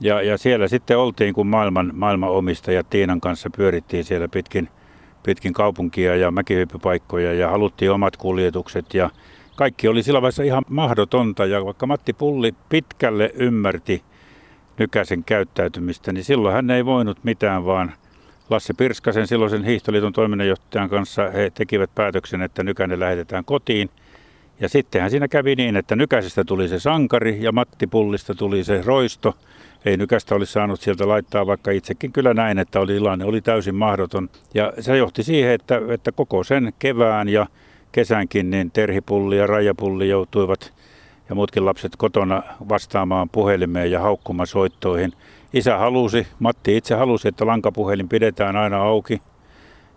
ja, 0.01 0.23
ja 0.23 0.39
siellä 0.39 0.69
sitten 0.69 0.99
oltiin, 0.99 1.35
kun 1.35 1.47
maailman, 1.47 1.91
maailman 1.95 2.31
omistajat 2.31 2.91
Tiinan 2.91 3.21
kanssa 3.21 3.51
pyörittiin 3.57 4.05
siellä 4.05 4.29
pitkin, 4.29 4.69
pitkin 5.23 5.53
kaupunkia 5.53 6.17
ja 6.17 6.31
mäkihyppypaikkoja 6.31 7.33
ja 7.35 7.51
haluttiin 7.51 7.91
omat 7.91 8.17
kuljetukset 8.17 8.95
ja 8.95 9.11
kaikki 9.57 9.89
oli 9.89 10.03
sillä 10.03 10.23
vaiheessa 10.23 10.43
ihan 10.43 10.65
mahdotonta 10.69 11.47
ja 11.47 11.65
vaikka 11.65 11.87
Matti 11.87 12.13
Pulli 12.13 12.55
pitkälle 12.69 13.31
ymmärti 13.35 14.03
Nykäsen 14.79 15.25
käyttäytymistä, 15.25 16.13
niin 16.13 16.25
silloin 16.25 16.55
hän 16.55 16.71
ei 16.71 16.85
voinut 16.85 17.25
mitään, 17.25 17.65
vaan 17.65 17.93
Lasse 18.53 18.75
Pirskasen 18.75 19.27
silloisen 19.27 19.65
hiihtoliiton 19.65 20.13
toiminnanjohtajan 20.13 20.89
kanssa 20.89 21.31
he 21.31 21.51
tekivät 21.55 21.91
päätöksen, 21.95 22.43
että 22.43 22.63
Nykänen 22.63 23.01
lähetetään 23.01 23.45
kotiin. 23.45 23.91
Ja 24.61 24.69
sittenhän 24.69 25.11
siinä 25.11 25.29
kävi 25.29 25.55
niin, 25.55 25.77
että 25.77 25.97
Nykäisestä 25.97 26.45
tuli 26.45 26.69
se 26.69 26.79
sankari 26.79 27.39
ja 27.41 27.53
Matti 27.53 27.87
Pullista 27.87 28.35
tuli 28.35 28.65
se 28.65 28.83
roisto 28.85 29.37
ei 29.85 29.97
nykästä 29.97 30.35
olisi 30.35 30.53
saanut 30.53 30.81
sieltä 30.81 31.09
laittaa, 31.09 31.47
vaikka 31.47 31.71
itsekin 31.71 32.13
kyllä 32.13 32.35
näin, 32.35 32.59
että 32.59 32.81
oli 32.81 32.93
tilanne 32.93 33.25
oli 33.25 33.41
täysin 33.41 33.75
mahdoton. 33.75 34.31
Ja 34.55 34.73
se 34.81 34.97
johti 34.97 35.23
siihen, 35.23 35.53
että, 35.53 35.81
että 35.89 36.13
koko 36.13 36.45
sen 36.45 36.73
kevään 36.79 37.29
ja 37.29 37.47
kesänkin 37.93 38.51
niin 38.51 38.71
Terhipulli 38.71 39.37
ja 39.37 39.47
Rajapulli 39.47 40.09
joutuivat 40.09 40.73
ja 41.29 41.35
muutkin 41.35 41.65
lapset 41.65 41.97
kotona 41.97 42.43
vastaamaan 42.69 43.29
puhelimeen 43.29 43.91
ja 43.91 44.01
haukkumaan 44.01 44.47
soittoihin. 44.47 45.13
Isä 45.53 45.79
halusi, 45.79 46.27
Matti 46.39 46.77
itse 46.77 46.95
halusi, 46.95 47.29
että 47.29 47.47
lankapuhelin 47.47 48.09
pidetään 48.09 48.57
aina 48.57 48.83
auki. 48.83 49.23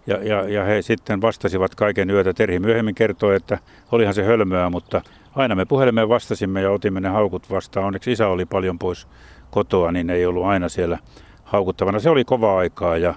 Ja, 0.08 0.24
ja, 0.24 0.50
ja 0.50 0.64
he 0.64 0.82
sitten 0.82 1.22
vastasivat 1.22 1.76
kaiken 1.76 2.10
yötä. 2.10 2.34
Terhi 2.34 2.60
myöhemmin 2.60 2.96
kertoi, 2.96 3.36
että 3.36 3.58
olihan 3.92 4.14
se 4.14 4.24
hölmöä, 4.24 4.70
mutta 4.70 5.02
aina 5.36 5.56
me 5.56 5.66
puhelimeen 5.66 6.10
vastasimme 6.10 6.62
ja 6.62 6.72
otimme 6.72 7.00
ne 7.00 7.10
haukut 7.10 7.50
vastaan. 7.50 7.86
Onneksi 7.86 8.12
isä 8.12 8.28
oli 8.28 8.46
paljon 8.46 8.80
pois 8.80 9.08
kotoa, 9.52 9.92
niin 9.92 10.10
ei 10.10 10.26
ollut 10.26 10.46
aina 10.46 10.70
siellä 10.70 11.00
haukuttavana. 11.44 12.00
Se 12.00 12.10
oli 12.10 12.26
kova 12.26 12.58
aikaa 12.58 12.98
ja, 12.98 13.16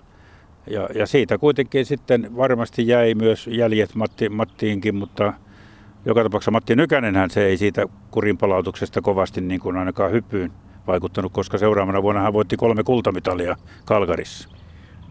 ja, 0.66 0.88
ja 0.94 1.06
siitä 1.06 1.38
kuitenkin 1.38 1.86
sitten 1.86 2.36
varmasti 2.36 2.88
jäi 2.88 3.14
myös 3.14 3.46
jäljet 3.46 3.94
Matti, 3.94 4.28
Mattiinkin, 4.28 4.94
mutta 4.94 5.32
joka 6.04 6.22
tapauksessa 6.22 6.50
Matti 6.50 6.76
Nykänenhän 6.76 7.30
se 7.30 7.46
ei 7.46 7.56
siitä 7.56 7.86
kurinpalautuksesta 8.10 9.00
kovasti 9.00 9.40
niin 9.40 9.60
kuin 9.60 9.76
ainakaan 9.76 10.12
hyppyyn 10.12 10.52
vaikuttanut, 10.88 11.32
koska 11.32 11.58
seuraavana 11.58 12.02
vuonna 12.02 12.20
hän 12.20 12.32
voitti 12.32 12.56
kolme 12.56 12.82
kultamitalia 12.82 13.56
Kalkarissa. 13.84 14.48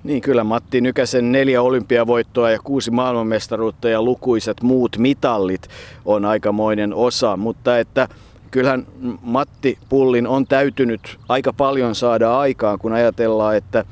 Niin 0.04 0.22
kyllä 0.22 0.44
Matti 0.44 0.82
Nykäsen 0.82 1.32
neljä 1.32 1.62
olympiavoittoa 1.62 2.52
ja 2.52 2.60
kuusi 2.64 2.92
maailmanmestaruutta 2.92 3.90
ja 3.90 4.02
lukuisat 4.02 4.62
muut 4.62 4.98
mitallit 4.98 5.68
on 6.06 6.26
aikamoinen 6.26 6.94
osa, 6.94 7.38
mutta 7.38 7.80
että 7.80 8.08
kyllähän 8.52 8.88
Matti 9.22 9.78
Pullin 9.90 10.28
on 10.28 10.48
täytynyt 10.48 11.18
aika 11.30 11.54
paljon 11.54 11.96
saada 11.96 12.40
aikaan, 12.40 12.80
kun 12.80 12.94
ajatellaan, 12.94 13.56
että 13.56 13.86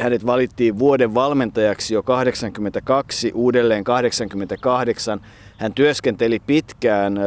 hänet 0.00 0.26
valittiin 0.26 0.78
vuoden 0.78 1.14
valmentajaksi 1.14 1.94
jo 1.94 2.02
82, 2.02 3.32
uudelleen 3.34 3.84
88. 3.84 5.20
Hän 5.56 5.74
työskenteli 5.74 6.38
pitkään 6.46 7.20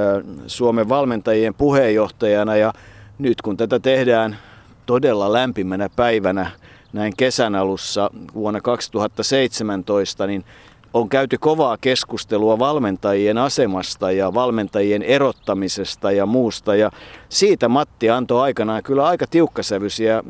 Suomen 0.47 0.89
valmentajien 0.89 1.53
puheenjohtajana 1.53 2.55
ja 2.55 2.73
nyt 3.19 3.41
kun 3.41 3.57
tätä 3.57 3.79
tehdään 3.79 4.37
todella 4.85 5.33
lämpimänä 5.33 5.89
päivänä 5.95 6.51
näin 6.93 7.13
kesän 7.17 7.55
alussa 7.55 8.11
vuonna 8.33 8.61
2017, 8.61 10.27
niin 10.27 10.45
on 10.93 11.09
käyty 11.09 11.37
kovaa 11.37 11.77
keskustelua 11.81 12.59
valmentajien 12.59 13.37
asemasta 13.37 14.11
ja 14.11 14.33
valmentajien 14.33 15.03
erottamisesta 15.03 16.11
ja 16.11 16.25
muusta. 16.25 16.75
Ja 16.75 16.91
siitä 17.29 17.69
Matti 17.69 18.09
antoi 18.09 18.41
aikanaan 18.41 18.83
kyllä 18.83 19.07
aika 19.07 19.27
tiukkasävyisiä 19.27 20.17
äh, 20.17 20.23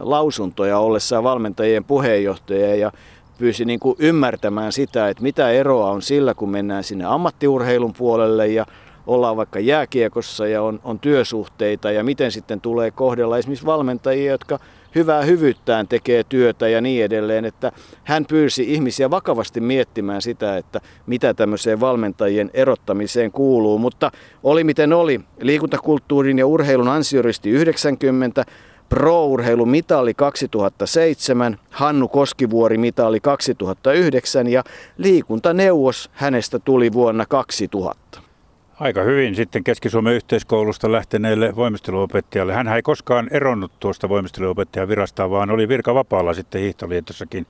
lausuntoja 0.00 0.78
ollessaan 0.78 1.24
valmentajien 1.24 1.84
puheenjohtaja 1.84 2.74
ja 2.74 2.92
pyysi 3.38 3.64
niin 3.64 3.80
kuin 3.80 3.96
ymmärtämään 3.98 4.72
sitä, 4.72 5.08
että 5.08 5.22
mitä 5.22 5.50
eroa 5.50 5.90
on 5.90 6.02
sillä, 6.02 6.34
kun 6.34 6.50
mennään 6.50 6.84
sinne 6.84 7.04
ammattiurheilun 7.04 7.92
puolelle 7.92 8.48
ja 8.48 8.66
ollaan 9.06 9.36
vaikka 9.36 9.60
jääkiekossa 9.60 10.46
ja 10.46 10.62
on, 10.62 10.80
on 10.84 10.98
työsuhteita 10.98 11.90
ja 11.90 12.04
miten 12.04 12.32
sitten 12.32 12.60
tulee 12.60 12.90
kohdella 12.90 13.38
esimerkiksi 13.38 13.66
valmentajia, 13.66 14.32
jotka 14.32 14.58
hyvää 14.94 15.22
hyvyyttään 15.22 15.88
tekee 15.88 16.24
työtä 16.24 16.68
ja 16.68 16.80
niin 16.80 17.04
edelleen, 17.04 17.44
että 17.44 17.72
hän 18.04 18.24
pyysi 18.26 18.72
ihmisiä 18.72 19.10
vakavasti 19.10 19.60
miettimään 19.60 20.22
sitä, 20.22 20.56
että 20.56 20.80
mitä 21.06 21.34
tämmöiseen 21.34 21.80
valmentajien 21.80 22.50
erottamiseen 22.54 23.32
kuuluu, 23.32 23.78
mutta 23.78 24.10
oli 24.42 24.64
miten 24.64 24.92
oli, 24.92 25.20
liikuntakulttuurin 25.40 26.38
ja 26.38 26.46
urheilun 26.46 26.88
ansioristi 26.88 27.50
90, 27.50 28.44
Pro-urheilun 28.88 29.68
mitali 29.68 30.14
2007, 30.14 31.58
Hannu 31.70 32.08
Koskivuori 32.08 32.78
mitali 32.78 33.20
2009 33.20 34.46
ja 34.46 34.64
liikuntaneuvos 34.98 36.10
hänestä 36.12 36.58
tuli 36.58 36.92
vuonna 36.92 37.26
2000 37.26 38.21
aika 38.80 39.02
hyvin 39.02 39.34
sitten 39.34 39.64
Keski-Suomen 39.64 40.14
yhteiskoulusta 40.14 40.92
lähteneelle 40.92 41.56
voimisteluopettajalle. 41.56 42.54
Hän 42.54 42.68
ei 42.68 42.82
koskaan 42.82 43.28
eronnut 43.30 43.72
tuosta 43.80 44.08
voimisteluopettajan 44.08 44.88
virasta, 44.88 45.30
vaan 45.30 45.50
oli 45.50 45.68
virkavapaalla 45.68 46.34
sitten 46.34 46.60
hiihtoliitossakin. 46.60 47.46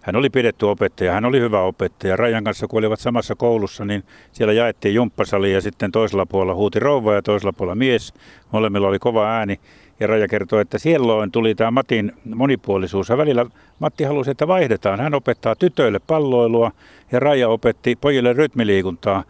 Hän 0.00 0.16
oli 0.16 0.30
pidetty 0.30 0.66
opettaja, 0.66 1.12
hän 1.12 1.24
oli 1.24 1.40
hyvä 1.40 1.60
opettaja. 1.60 2.16
Rajan 2.16 2.44
kanssa, 2.44 2.66
kun 2.66 2.78
olivat 2.78 3.00
samassa 3.00 3.34
koulussa, 3.34 3.84
niin 3.84 4.04
siellä 4.32 4.52
jaettiin 4.52 4.94
jumppasali 4.94 5.52
ja 5.52 5.60
sitten 5.60 5.92
toisella 5.92 6.26
puolella 6.26 6.54
huuti 6.54 6.80
rouva 6.80 7.14
ja 7.14 7.22
toisella 7.22 7.52
puolella 7.52 7.74
mies. 7.74 8.14
Molemmilla 8.52 8.88
oli 8.88 8.98
kova 8.98 9.30
ääni. 9.30 9.60
Ja 10.00 10.06
Raja 10.06 10.28
kertoi, 10.28 10.62
että 10.62 10.78
silloin 10.78 11.32
tuli 11.32 11.54
tämä 11.54 11.70
Matin 11.70 12.12
monipuolisuus. 12.34 13.08
Ja 13.08 13.16
välillä 13.16 13.46
Matti 13.78 14.04
halusi, 14.04 14.30
että 14.30 14.48
vaihdetaan. 14.48 15.00
Hän 15.00 15.14
opettaa 15.14 15.54
tytöille 15.54 15.98
palloilua 15.98 16.70
ja 17.12 17.20
Raja 17.20 17.48
opetti 17.48 17.96
pojille 18.00 18.32
rytmiliikuntaa 18.32 19.24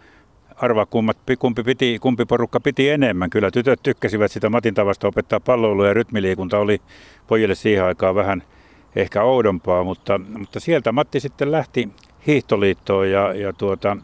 arvaa 0.56 0.86
kumpi, 0.86 1.36
kumpi, 1.38 1.62
piti, 1.62 1.98
kumpi 1.98 2.25
porukka 2.25 2.60
piti 2.60 2.90
enemmän. 2.90 3.30
Kyllä 3.30 3.50
tytöt 3.50 3.82
tykkäsivät 3.82 4.32
sitä 4.32 4.50
Matin 4.50 4.75
tavasta 4.75 5.08
opettaa 5.08 5.40
palloilua 5.40 5.86
ja 5.86 5.94
rytmiliikunta 5.94 6.58
oli 6.58 6.80
pojille 7.26 7.54
siihen 7.54 7.84
aikaan 7.84 8.14
vähän 8.14 8.42
ehkä 8.96 9.22
oudompaa, 9.22 9.84
mutta, 9.84 10.20
mutta 10.38 10.60
sieltä 10.60 10.92
Matti 10.92 11.20
sitten 11.20 11.52
lähti 11.52 11.88
hiihtoliittoon 12.26 13.10
ja, 13.10 13.34
ja 13.34 13.52
tuota, 13.52 13.96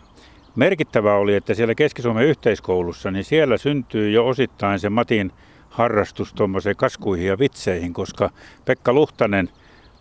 merkittävää 0.56 1.16
oli, 1.16 1.34
että 1.34 1.54
siellä 1.54 1.74
Keski-Suomen 1.74 2.26
yhteiskoulussa, 2.26 3.10
niin 3.10 3.24
siellä 3.24 3.56
syntyy 3.56 4.10
jo 4.10 4.26
osittain 4.26 4.78
se 4.78 4.90
Matin 4.90 5.32
harrastus 5.68 6.34
tuommoiseen 6.34 6.76
kaskuihin 6.76 7.26
ja 7.26 7.38
vitseihin, 7.38 7.92
koska 7.92 8.30
Pekka 8.64 8.92
Luhtanen, 8.92 9.48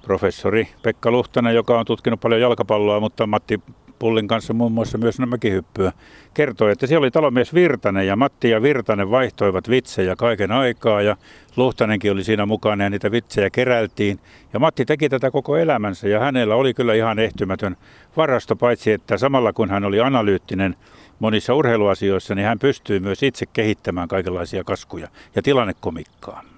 professori 0.02 0.68
Pekka 0.82 1.12
Luhtanen, 1.12 1.56
joka 1.56 1.80
on 1.80 1.86
tutkinut 1.86 2.20
paljon 2.20 2.42
jalkapalloa, 2.42 3.00
mutta 3.00 3.28
Matti 3.28 3.62
Pullin 4.02 4.28
kanssa 4.28 4.54
muun 4.54 4.72
muassa 4.72 4.98
myös 4.98 5.20
mäkihyppyä, 5.20 5.92
kertoi, 6.34 6.72
että 6.72 6.88
siellä 6.88 7.04
oli 7.04 7.12
talomies 7.12 7.54
Virtanen 7.54 8.08
ja 8.08 8.16
Matti 8.16 8.50
ja 8.50 8.62
Virtanen 8.62 9.12
vaihtoivat 9.12 9.70
vitsejä 9.70 10.16
kaiken 10.16 10.52
aikaa 10.52 11.02
ja 11.02 11.18
Luhtanenkin 11.56 12.12
oli 12.12 12.24
siinä 12.24 12.46
mukana 12.46 12.84
ja 12.84 12.90
niitä 12.90 13.12
vitsejä 13.12 13.50
keräiltiin. 13.50 14.20
Ja 14.54 14.60
Matti 14.60 14.86
teki 14.86 15.10
tätä 15.10 15.32
koko 15.32 15.58
elämänsä 15.58 16.08
ja 16.08 16.20
hänellä 16.20 16.56
oli 16.56 16.74
kyllä 16.74 16.94
ihan 16.94 17.20
ehtymätön 17.20 17.78
varasto, 18.18 18.56
paitsi 18.56 18.92
että 18.92 19.18
samalla 19.18 19.54
kun 19.54 19.70
hän 19.70 19.86
oli 19.86 20.00
analyyttinen 20.00 20.76
monissa 21.20 21.54
urheiluasioissa, 21.54 22.36
niin 22.36 22.48
hän 22.48 22.60
pystyy 22.60 23.00
myös 23.00 23.24
itse 23.24 23.46
kehittämään 23.46 24.08
kaikenlaisia 24.08 24.64
kaskuja 24.64 25.08
ja 25.36 25.42
tilannekomikkaa. 25.42 26.51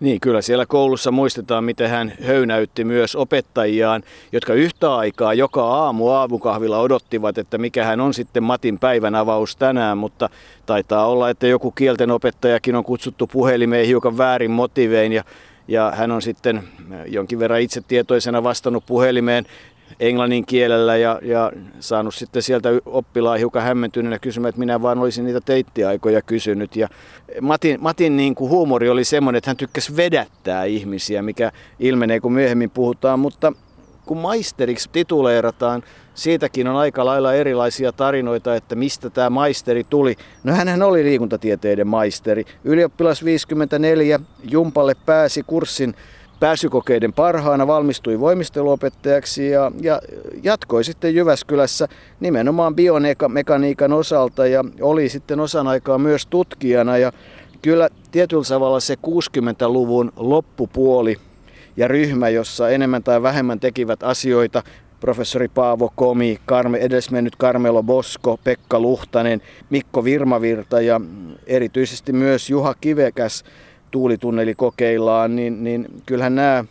Niin, 0.00 0.20
kyllä 0.20 0.42
siellä 0.42 0.66
koulussa 0.66 1.10
muistetaan, 1.10 1.64
miten 1.64 1.90
hän 1.90 2.12
höynäytti 2.22 2.84
myös 2.84 3.16
opettajiaan, 3.16 4.02
jotka 4.32 4.54
yhtä 4.54 4.94
aikaa 4.94 5.34
joka 5.34 5.64
aamu 5.64 6.08
aamukahvilla 6.08 6.78
odottivat, 6.80 7.38
että 7.38 7.58
mikä 7.58 7.84
hän 7.84 8.00
on 8.00 8.14
sitten 8.14 8.42
Matin 8.42 8.78
päivän 8.78 9.14
avaus 9.14 9.56
tänään, 9.56 9.98
mutta 9.98 10.30
taitaa 10.66 11.06
olla, 11.06 11.30
että 11.30 11.46
joku 11.46 11.70
kielten 11.70 12.10
opettajakin 12.10 12.76
on 12.76 12.84
kutsuttu 12.84 13.26
puhelimeen 13.26 13.86
hiukan 13.86 14.18
väärin 14.18 14.50
motivein 14.50 15.12
ja 15.12 15.24
ja 15.68 15.92
hän 15.96 16.10
on 16.10 16.22
sitten 16.22 16.62
jonkin 17.06 17.38
verran 17.38 17.60
itse 17.60 17.80
tietoisena 17.80 18.42
vastannut 18.42 18.86
puhelimeen 18.86 19.46
englannin 20.00 20.46
kielellä 20.46 20.96
ja, 20.96 21.18
ja 21.22 21.52
saanut 21.80 22.14
sitten 22.14 22.42
sieltä 22.42 22.68
oppilaan 22.86 23.38
hiukan 23.38 23.62
hämmentyneenä 23.62 24.18
kysymään, 24.18 24.48
että 24.48 24.58
minä 24.58 24.82
vaan 24.82 24.98
olisin 24.98 25.24
niitä 25.24 25.40
teittiaikoja 25.40 26.22
kysynyt. 26.22 26.76
Ja 26.76 26.88
Matin, 27.40 27.78
Matin 27.80 28.16
niin 28.16 28.34
kuin 28.34 28.50
huumori 28.50 28.88
oli 28.88 29.04
semmoinen, 29.04 29.38
että 29.38 29.50
hän 29.50 29.56
tykkäsi 29.56 29.96
vedättää 29.96 30.64
ihmisiä, 30.64 31.22
mikä 31.22 31.52
ilmenee 31.78 32.20
kun 32.20 32.32
myöhemmin 32.32 32.70
puhutaan, 32.70 33.20
mutta 33.20 33.52
kun 34.06 34.18
maisteriksi 34.18 34.88
tituleerataan, 34.92 35.82
siitäkin 36.14 36.68
on 36.68 36.76
aika 36.76 37.04
lailla 37.04 37.34
erilaisia 37.34 37.92
tarinoita, 37.92 38.56
että 38.56 38.74
mistä 38.74 39.10
tämä 39.10 39.30
maisteri 39.30 39.84
tuli. 39.84 40.16
No 40.44 40.52
hän 40.52 40.82
oli 40.82 41.04
liikuntatieteiden 41.04 41.86
maisteri. 41.86 42.44
Ylioppilas 42.64 43.24
54 43.24 44.20
Jumpalle 44.50 44.94
pääsi 45.06 45.42
kurssin 45.46 45.94
pääsykokeiden 46.40 47.12
parhaana, 47.12 47.66
valmistui 47.66 48.20
voimisteluopettajaksi 48.20 49.50
ja, 49.50 49.72
ja 49.80 50.00
jatkoi 50.42 50.84
sitten 50.84 51.14
Jyväskylässä 51.14 51.88
nimenomaan 52.20 52.74
biomekaniikan 52.74 53.92
osalta 53.92 54.46
ja 54.46 54.64
oli 54.80 55.08
sitten 55.08 55.40
osan 55.40 55.68
aikaa 55.68 55.98
myös 55.98 56.26
tutkijana. 56.26 56.98
Ja 56.98 57.12
kyllä 57.62 57.88
tietyllä 58.10 58.44
tavalla 58.48 58.80
se 58.80 58.94
60-luvun 59.06 60.12
loppupuoli 60.16 61.16
ja 61.76 61.88
ryhmä, 61.88 62.28
jossa 62.28 62.70
enemmän 62.70 63.02
tai 63.02 63.22
vähemmän 63.22 63.60
tekivät 63.60 64.02
asioita 64.02 64.62
professori 65.00 65.48
Paavo 65.48 65.92
Komi, 65.96 66.38
Karme, 66.46 66.78
edesmennyt 66.78 67.36
Karmelo 67.36 67.82
Bosko, 67.82 68.38
Pekka 68.44 68.80
Luhtanen, 68.80 69.42
Mikko 69.70 70.04
Virmavirta 70.04 70.80
ja 70.80 71.00
erityisesti 71.46 72.12
myös 72.12 72.50
Juha 72.50 72.74
Kivekäs 72.80 73.44
tuulitunneli 73.90 74.54
kokeillaan, 74.54 75.36
niin, 75.36 75.64
niin 75.64 75.86
kyllähän 76.06 76.34
nämä 76.34 76.64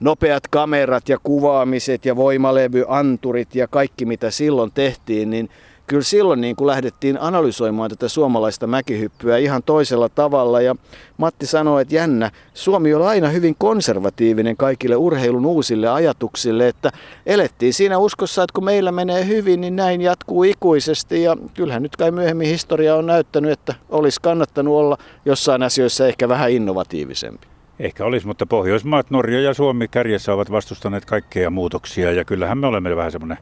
nopeat 0.00 0.42
kamerat 0.50 1.08
ja 1.08 1.18
kuvaamiset 1.22 2.04
ja 2.04 2.16
voimalevyanturit 2.16 3.54
ja 3.54 3.68
kaikki 3.68 4.04
mitä 4.04 4.30
silloin 4.30 4.70
tehtiin, 4.74 5.30
niin 5.30 5.50
kyllä 5.90 6.02
silloin 6.02 6.40
niin 6.40 6.56
kuin 6.56 6.66
lähdettiin 6.66 7.18
analysoimaan 7.20 7.90
tätä 7.90 8.08
suomalaista 8.08 8.66
mäkihyppyä 8.66 9.36
ihan 9.36 9.62
toisella 9.62 10.08
tavalla. 10.08 10.60
Ja 10.60 10.76
Matti 11.16 11.46
sanoi, 11.46 11.82
että 11.82 11.94
jännä, 11.94 12.30
Suomi 12.54 12.94
oli 12.94 13.04
aina 13.04 13.28
hyvin 13.28 13.54
konservatiivinen 13.58 14.56
kaikille 14.56 14.96
urheilun 14.96 15.46
uusille 15.46 15.88
ajatuksille, 15.88 16.68
että 16.68 16.90
elettiin 17.26 17.74
siinä 17.74 17.98
uskossa, 17.98 18.42
että 18.42 18.52
kun 18.54 18.64
meillä 18.64 18.92
menee 18.92 19.26
hyvin, 19.26 19.60
niin 19.60 19.76
näin 19.76 20.00
jatkuu 20.00 20.42
ikuisesti. 20.42 21.22
Ja 21.22 21.36
kyllähän 21.54 21.82
nyt 21.82 21.96
kai 21.96 22.10
myöhemmin 22.10 22.48
historia 22.48 22.96
on 22.96 23.06
näyttänyt, 23.06 23.50
että 23.50 23.74
olisi 23.88 24.20
kannattanut 24.22 24.74
olla 24.74 24.98
jossain 25.24 25.62
asioissa 25.62 26.06
ehkä 26.06 26.28
vähän 26.28 26.50
innovatiivisempi. 26.50 27.46
Ehkä 27.78 28.04
olisi, 28.04 28.26
mutta 28.26 28.46
Pohjoismaat, 28.46 29.10
Norja 29.10 29.40
ja 29.40 29.54
Suomi 29.54 29.88
kärjessä 29.88 30.32
ovat 30.34 30.50
vastustaneet 30.50 31.04
kaikkea 31.04 31.50
muutoksia 31.50 32.12
ja 32.12 32.24
kyllähän 32.24 32.58
me 32.58 32.66
olemme 32.66 32.96
vähän 32.96 33.12
semmoinen 33.12 33.38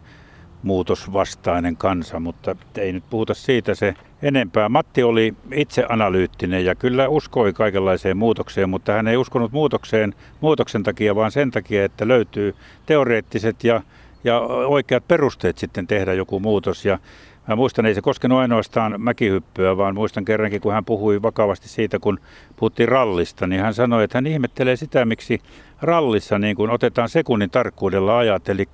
muutosvastainen 0.62 1.77
kansa, 1.77 2.21
mutta 2.21 2.57
ei 2.77 2.92
nyt 2.92 3.05
puhuta 3.11 3.35
siitä 3.35 3.75
se 3.75 3.94
enempää. 4.23 4.68
Matti 4.68 5.03
oli 5.03 5.35
itse 5.53 5.87
analyyttinen 5.88 6.64
ja 6.64 6.75
kyllä 6.75 7.09
uskoi 7.09 7.53
kaikenlaiseen 7.53 8.16
muutokseen, 8.16 8.68
mutta 8.71 8.92
hän 8.92 9.09
ei 9.09 9.16
uskonut 9.16 9.53
muutokseen 9.53 10.14
muutoksen 10.40 10.83
takia, 10.83 11.14
vaan 11.14 11.31
sen 11.31 11.51
takia, 11.51 11.85
että 11.85 12.09
löytyy 12.09 12.55
teoreettiset 12.87 13.64
ja, 13.64 13.83
ja 14.25 14.40
oikeat 14.40 15.09
perusteet 15.09 15.59
sitten 15.59 15.87
tehdä 15.87 16.14
joku 16.14 16.40
muutos. 16.40 16.85
Ja 16.85 16.99
Mä 17.49 17.57
muistan, 17.57 17.87
ei 17.87 17.94
se 17.94 18.01
koskenut 18.01 18.38
ainoastaan 18.38 18.94
mäkihyppyä, 18.99 19.77
vaan 19.77 19.94
muistan 19.94 20.25
kerrankin, 20.25 20.61
kun 20.61 20.73
hän 20.73 20.85
puhui 20.85 21.23
vakavasti 21.23 21.68
siitä, 21.68 21.99
kun 21.99 22.18
puhuttiin 22.57 22.88
rallista, 22.88 23.47
niin 23.47 23.62
hän 23.62 23.75
sanoi, 23.75 24.05
että 24.05 24.16
hän 24.16 24.27
ihmettelee 24.27 24.77
sitä, 24.77 25.05
miksi 25.05 25.40
rallissa 25.83 26.38
niin 26.38 26.57
kun 26.57 26.71
otetaan 26.71 27.09
sekunnin 27.09 27.51
tarkkuudella 27.51 28.18
ajat, 28.18 28.49
eli 28.49 28.68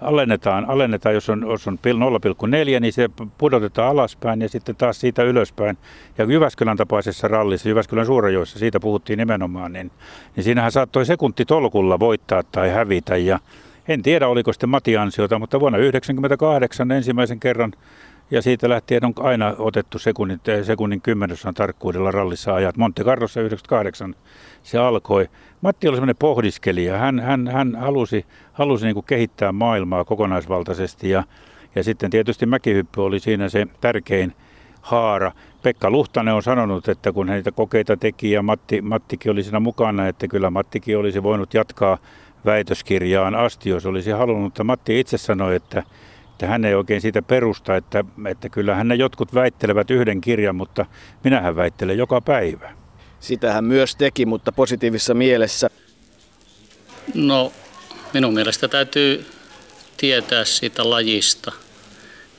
alennetaan, 0.00 0.64
alennetaan 0.64 1.14
jos, 1.14 1.28
on, 1.28 1.46
jos 1.48 1.68
on 1.68 1.78
0,4, 2.74 2.80
niin 2.80 2.92
se 2.92 3.10
pudotetaan 3.38 3.90
alaspäin 3.90 4.40
ja 4.40 4.48
sitten 4.48 4.76
taas 4.76 5.00
siitä 5.00 5.22
ylöspäin. 5.22 5.78
Ja 6.18 6.24
Jyväskylän 6.24 6.76
tapaisessa 6.76 7.28
rallissa, 7.28 7.68
Jyväskylän 7.68 8.06
suurajoissa, 8.06 8.58
siitä 8.58 8.80
puhuttiin 8.80 9.16
nimenomaan, 9.16 9.72
niin, 9.72 9.90
niin 10.36 10.44
siinähän 10.44 10.72
saattoi 10.72 11.06
sekunti 11.06 11.44
tolkulla 11.44 11.98
voittaa 11.98 12.42
tai 12.42 12.70
hävitä. 12.70 13.16
Ja 13.16 13.38
en 13.88 14.02
tiedä, 14.02 14.28
oliko 14.28 14.52
sitten 14.52 14.68
Mati 14.68 14.96
ansiota, 14.96 15.38
mutta 15.38 15.60
vuonna 15.60 15.78
1998 15.78 16.90
ensimmäisen 16.90 17.40
kerran 17.40 17.72
ja 18.30 18.42
siitä 18.42 18.68
lähtien 18.68 19.04
on 19.04 19.12
aina 19.16 19.54
otettu 19.58 19.98
sekunnin, 19.98 20.40
sekunnin 20.62 21.00
kymmenessä 21.00 21.52
tarkkuudella 21.52 22.10
rallissa 22.10 22.54
ajat. 22.54 22.76
Monte 22.76 23.04
Carlossa 23.04 23.40
98 23.40 24.14
se 24.62 24.78
alkoi. 24.78 25.28
Matti 25.60 25.88
oli 25.88 25.96
semmoinen 25.96 26.16
pohdiskelija. 26.16 26.98
Hän, 26.98 27.20
hän, 27.20 27.48
hän 27.48 27.76
halusi, 27.76 28.26
halusi 28.52 28.86
niin 28.86 29.04
kehittää 29.04 29.52
maailmaa 29.52 30.04
kokonaisvaltaisesti 30.04 31.10
ja, 31.10 31.24
ja 31.74 31.84
sitten 31.84 32.10
tietysti 32.10 32.46
mäkihyppy 32.46 33.00
oli 33.00 33.20
siinä 33.20 33.48
se 33.48 33.66
tärkein 33.80 34.32
haara. 34.80 35.32
Pekka 35.62 35.90
Luhtanen 35.90 36.34
on 36.34 36.42
sanonut, 36.42 36.88
että 36.88 37.12
kun 37.12 37.28
hän 37.28 37.36
niitä 37.36 37.52
kokeita 37.52 37.96
teki 37.96 38.30
ja 38.30 38.42
Matti, 38.42 38.82
Mattikin 38.82 39.32
oli 39.32 39.42
siinä 39.42 39.60
mukana, 39.60 40.08
että 40.08 40.28
kyllä 40.28 40.50
Mattikin 40.50 40.98
olisi 40.98 41.22
voinut 41.22 41.54
jatkaa 41.54 41.98
väitöskirjaan 42.44 43.34
asti, 43.34 43.70
jos 43.70 43.86
olisi 43.86 44.10
halunnut. 44.10 44.44
Mutta 44.44 44.64
Matti 44.64 45.00
itse 45.00 45.18
sanoi, 45.18 45.56
että, 45.56 45.82
että 46.40 46.50
hän 46.50 46.64
ei 46.64 46.74
oikein 46.74 47.00
siitä 47.00 47.22
perusta, 47.22 47.76
että, 47.76 48.04
että 48.26 48.48
kyllähän 48.48 48.88
ne 48.88 48.94
jotkut 48.94 49.34
väittelevät 49.34 49.90
yhden 49.90 50.20
kirjan, 50.20 50.56
mutta 50.56 50.86
minähän 51.24 51.56
väittelen 51.56 51.98
joka 51.98 52.20
päivä. 52.20 52.72
Sitä 53.20 53.52
hän 53.52 53.64
myös 53.64 53.96
teki, 53.96 54.26
mutta 54.26 54.52
positiivisessa 54.52 55.14
mielessä. 55.14 55.70
No, 57.14 57.52
minun 58.14 58.34
mielestä 58.34 58.68
täytyy 58.68 59.26
tietää 59.96 60.44
siitä 60.44 60.90
lajista 60.90 61.52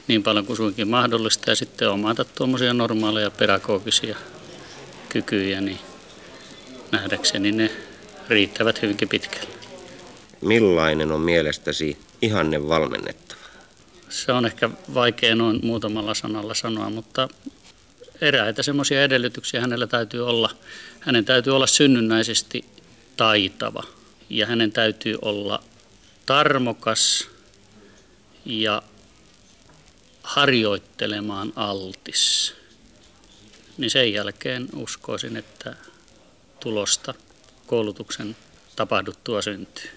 niin 0.08 0.24
paljon 0.24 0.46
kuin 0.46 0.58
suinkin 0.58 0.88
mahdollista 0.88 1.52
ja 1.52 1.56
sitten 1.56 1.90
omata 1.90 2.26
tuommoisia 2.26 2.74
normaaleja 2.74 3.32
pedagogisia 3.32 4.16
kykyjä, 5.10 5.62
niin 5.62 5.80
nähdäkseni 6.92 7.52
ne 7.52 7.72
riittävät 8.30 8.82
hyvinkin 8.82 9.10
pitkälle. 9.10 9.54
Millainen 10.42 11.12
on 11.12 11.22
mielestäsi 11.22 11.98
ihanne 12.22 12.68
valmennettava? 12.68 13.31
Se 14.12 14.32
on 14.32 14.46
ehkä 14.46 14.70
vaikea 14.94 15.36
noin 15.36 15.60
muutamalla 15.64 16.14
sanalla 16.14 16.54
sanoa, 16.54 16.90
mutta 16.90 17.30
eräitä 18.22 18.64
semmoisia 18.64 19.04
edellytyksiä 19.04 19.62
hänellä 19.62 19.88
täytyy 19.88 20.28
olla. 20.28 20.50
Hänen 21.00 21.26
täytyy 21.26 21.56
olla 21.56 21.68
synnynnäisesti 21.68 22.66
taitava 23.18 23.84
ja 24.30 24.46
hänen 24.46 24.72
täytyy 24.72 25.18
olla 25.22 25.64
tarmokas 26.26 27.28
ja 28.46 28.84
harjoittelemaan 30.24 31.54
altis. 31.56 32.54
Niin 33.78 33.92
sen 33.92 34.14
jälkeen 34.14 34.68
uskoisin, 34.76 35.38
että 35.38 35.76
tulosta 36.60 37.14
koulutuksen 37.68 38.36
tapahduttua 38.76 39.42
syntyy. 39.42 39.90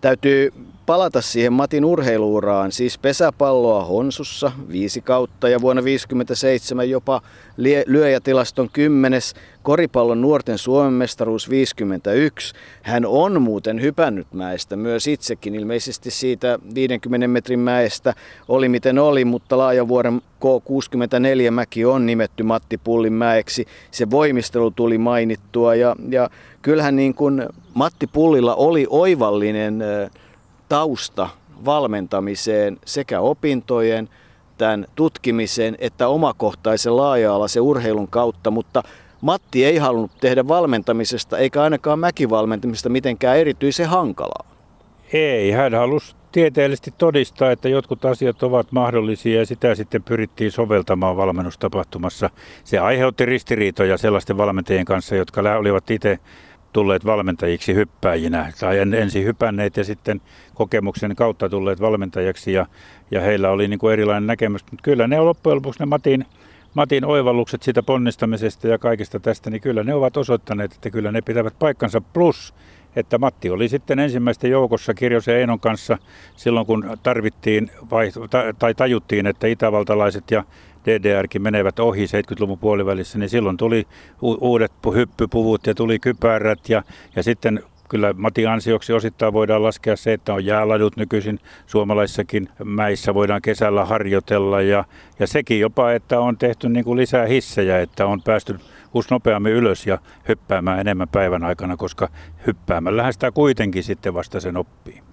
Täytyy 0.00 0.52
palata 0.88 1.20
siihen 1.20 1.52
Matin 1.52 1.84
urheiluuraan, 1.84 2.72
siis 2.72 2.98
pesäpalloa 2.98 3.84
Honsussa 3.84 4.52
viisi 4.72 5.00
kautta 5.00 5.48
ja 5.48 5.60
vuonna 5.60 5.82
1957 5.82 6.90
jopa 6.90 7.22
lyöjätilaston 7.86 8.68
kymmenes, 8.72 9.34
koripallon 9.62 10.20
nuorten 10.20 10.58
Suomen 10.58 10.92
mestaruus 10.92 11.50
51. 11.50 12.54
Hän 12.82 13.06
on 13.06 13.42
muuten 13.42 13.80
hypännyt 13.82 14.32
mäestä 14.32 14.76
myös 14.76 15.06
itsekin, 15.06 15.54
ilmeisesti 15.54 16.10
siitä 16.10 16.58
50 16.74 17.28
metrin 17.28 17.60
mäestä 17.60 18.14
oli 18.48 18.68
miten 18.68 18.98
oli, 18.98 19.24
mutta 19.24 19.58
laajavuoren 19.58 20.20
K64 20.44 21.50
mäki 21.50 21.84
on 21.84 22.06
nimetty 22.06 22.42
Matti 22.42 22.78
Pullin 22.78 23.12
mäeksi. 23.12 23.66
Se 23.90 24.10
voimistelu 24.10 24.70
tuli 24.70 24.98
mainittua 24.98 25.74
ja, 25.74 25.96
ja 26.08 26.30
kyllähän 26.62 26.96
niin 26.96 27.14
kuin 27.14 27.48
Matti 27.74 28.06
Pullilla 28.06 28.54
oli 28.54 28.86
oivallinen 28.90 29.82
tausta 30.68 31.28
valmentamiseen 31.64 32.78
sekä 32.84 33.20
opintojen, 33.20 34.08
tämän 34.58 34.86
tutkimiseen 34.94 35.76
että 35.78 36.08
omakohtaisen 36.08 36.96
laaja-alaisen 36.96 37.62
urheilun 37.62 38.08
kautta, 38.08 38.50
mutta 38.50 38.82
Matti 39.20 39.64
ei 39.64 39.76
halunnut 39.76 40.10
tehdä 40.20 40.48
valmentamisesta 40.48 41.38
eikä 41.38 41.62
ainakaan 41.62 41.98
mäkivalmentamisesta 41.98 42.88
mitenkään 42.88 43.38
erityisen 43.38 43.88
hankalaa. 43.88 44.46
Ei, 45.12 45.50
hän 45.50 45.74
halusi 45.74 46.16
tieteellisesti 46.32 46.94
todistaa, 46.98 47.50
että 47.50 47.68
jotkut 47.68 48.04
asiat 48.04 48.42
ovat 48.42 48.72
mahdollisia 48.72 49.38
ja 49.38 49.46
sitä 49.46 49.74
sitten 49.74 50.02
pyrittiin 50.02 50.52
soveltamaan 50.52 51.16
valmennustapahtumassa. 51.16 52.30
Se 52.64 52.78
aiheutti 52.78 53.26
ristiriitoja 53.26 53.98
sellaisten 53.98 54.36
valmentajien 54.36 54.84
kanssa, 54.84 55.16
jotka 55.16 55.40
olivat 55.58 55.90
itse 55.90 56.18
tulleet 56.78 57.04
valmentajiksi 57.04 57.74
hyppäjinä 57.74 58.52
tai 58.60 58.78
ensin 58.78 59.24
hypänneet 59.24 59.76
ja 59.76 59.84
sitten 59.84 60.20
kokemuksen 60.54 61.16
kautta 61.16 61.48
tulleet 61.48 61.80
valmentajaksi 61.80 62.52
ja, 62.52 62.66
ja 63.10 63.20
heillä 63.20 63.50
oli 63.50 63.68
niin 63.68 63.78
kuin 63.78 63.92
erilainen 63.92 64.26
näkemys. 64.26 64.64
Mutta 64.70 64.82
kyllä 64.82 65.06
ne 65.06 65.20
loppujen 65.20 65.56
lopuksi 65.56 65.80
ne 65.80 65.86
Matin, 65.86 66.24
Matin 66.74 67.04
oivallukset 67.04 67.62
siitä 67.62 67.82
ponnistamisesta 67.82 68.68
ja 68.68 68.78
kaikesta 68.78 69.20
tästä, 69.20 69.50
niin 69.50 69.60
kyllä 69.60 69.84
ne 69.84 69.94
ovat 69.94 70.16
osoittaneet, 70.16 70.72
että 70.72 70.90
kyllä 70.90 71.12
ne 71.12 71.20
pitävät 71.22 71.58
paikkansa. 71.58 72.00
Plus 72.00 72.54
että 72.96 73.18
Matti 73.18 73.50
oli 73.50 73.68
sitten 73.68 73.98
ensimmäisten 73.98 74.50
joukossa 74.50 74.94
Kirjosen 74.94 75.36
Einon 75.36 75.60
kanssa 75.60 75.98
silloin, 76.36 76.66
kun 76.66 76.98
tarvittiin 77.02 77.70
vai, 77.90 78.10
tai 78.58 78.74
tajuttiin, 78.74 79.26
että 79.26 79.46
itävaltalaiset 79.46 80.30
ja 80.30 80.44
DDRkin 80.86 81.42
menevät 81.42 81.78
ohi 81.78 82.06
70-luvun 82.06 82.58
puolivälissä, 82.58 83.18
niin 83.18 83.28
silloin 83.28 83.56
tuli 83.56 83.86
uudet 84.22 84.72
hyppypuvut 84.94 85.66
ja 85.66 85.74
tuli 85.74 85.98
kypärät 85.98 86.68
ja, 86.68 86.82
ja 87.16 87.22
sitten 87.22 87.62
kyllä 87.88 88.14
Mati 88.16 88.46
ansioksi 88.46 88.92
osittain 88.92 89.32
voidaan 89.32 89.62
laskea 89.62 89.96
se, 89.96 90.12
että 90.12 90.34
on 90.34 90.44
jääladut 90.44 90.96
nykyisin 90.96 91.40
suomalaisissakin 91.66 92.48
mäissä, 92.64 93.14
voidaan 93.14 93.42
kesällä 93.42 93.84
harjoitella 93.84 94.62
ja, 94.62 94.84
ja 95.18 95.26
sekin 95.26 95.60
jopa, 95.60 95.92
että 95.92 96.20
on 96.20 96.38
tehty 96.38 96.68
niin 96.68 96.84
kuin 96.84 96.98
lisää 96.98 97.26
hissejä, 97.26 97.80
että 97.80 98.06
on 98.06 98.22
päästy 98.22 98.58
us 98.94 99.10
nopeammin 99.10 99.52
ylös 99.52 99.86
ja 99.86 99.98
hyppäämään 100.28 100.80
enemmän 100.80 101.08
päivän 101.08 101.44
aikana, 101.44 101.76
koska 101.76 102.08
hyppäämällähän 102.46 103.12
sitä 103.12 103.30
kuitenkin 103.30 103.84
sitten 103.84 104.14
vasta 104.14 104.40
sen 104.40 104.56
oppii. 104.56 105.07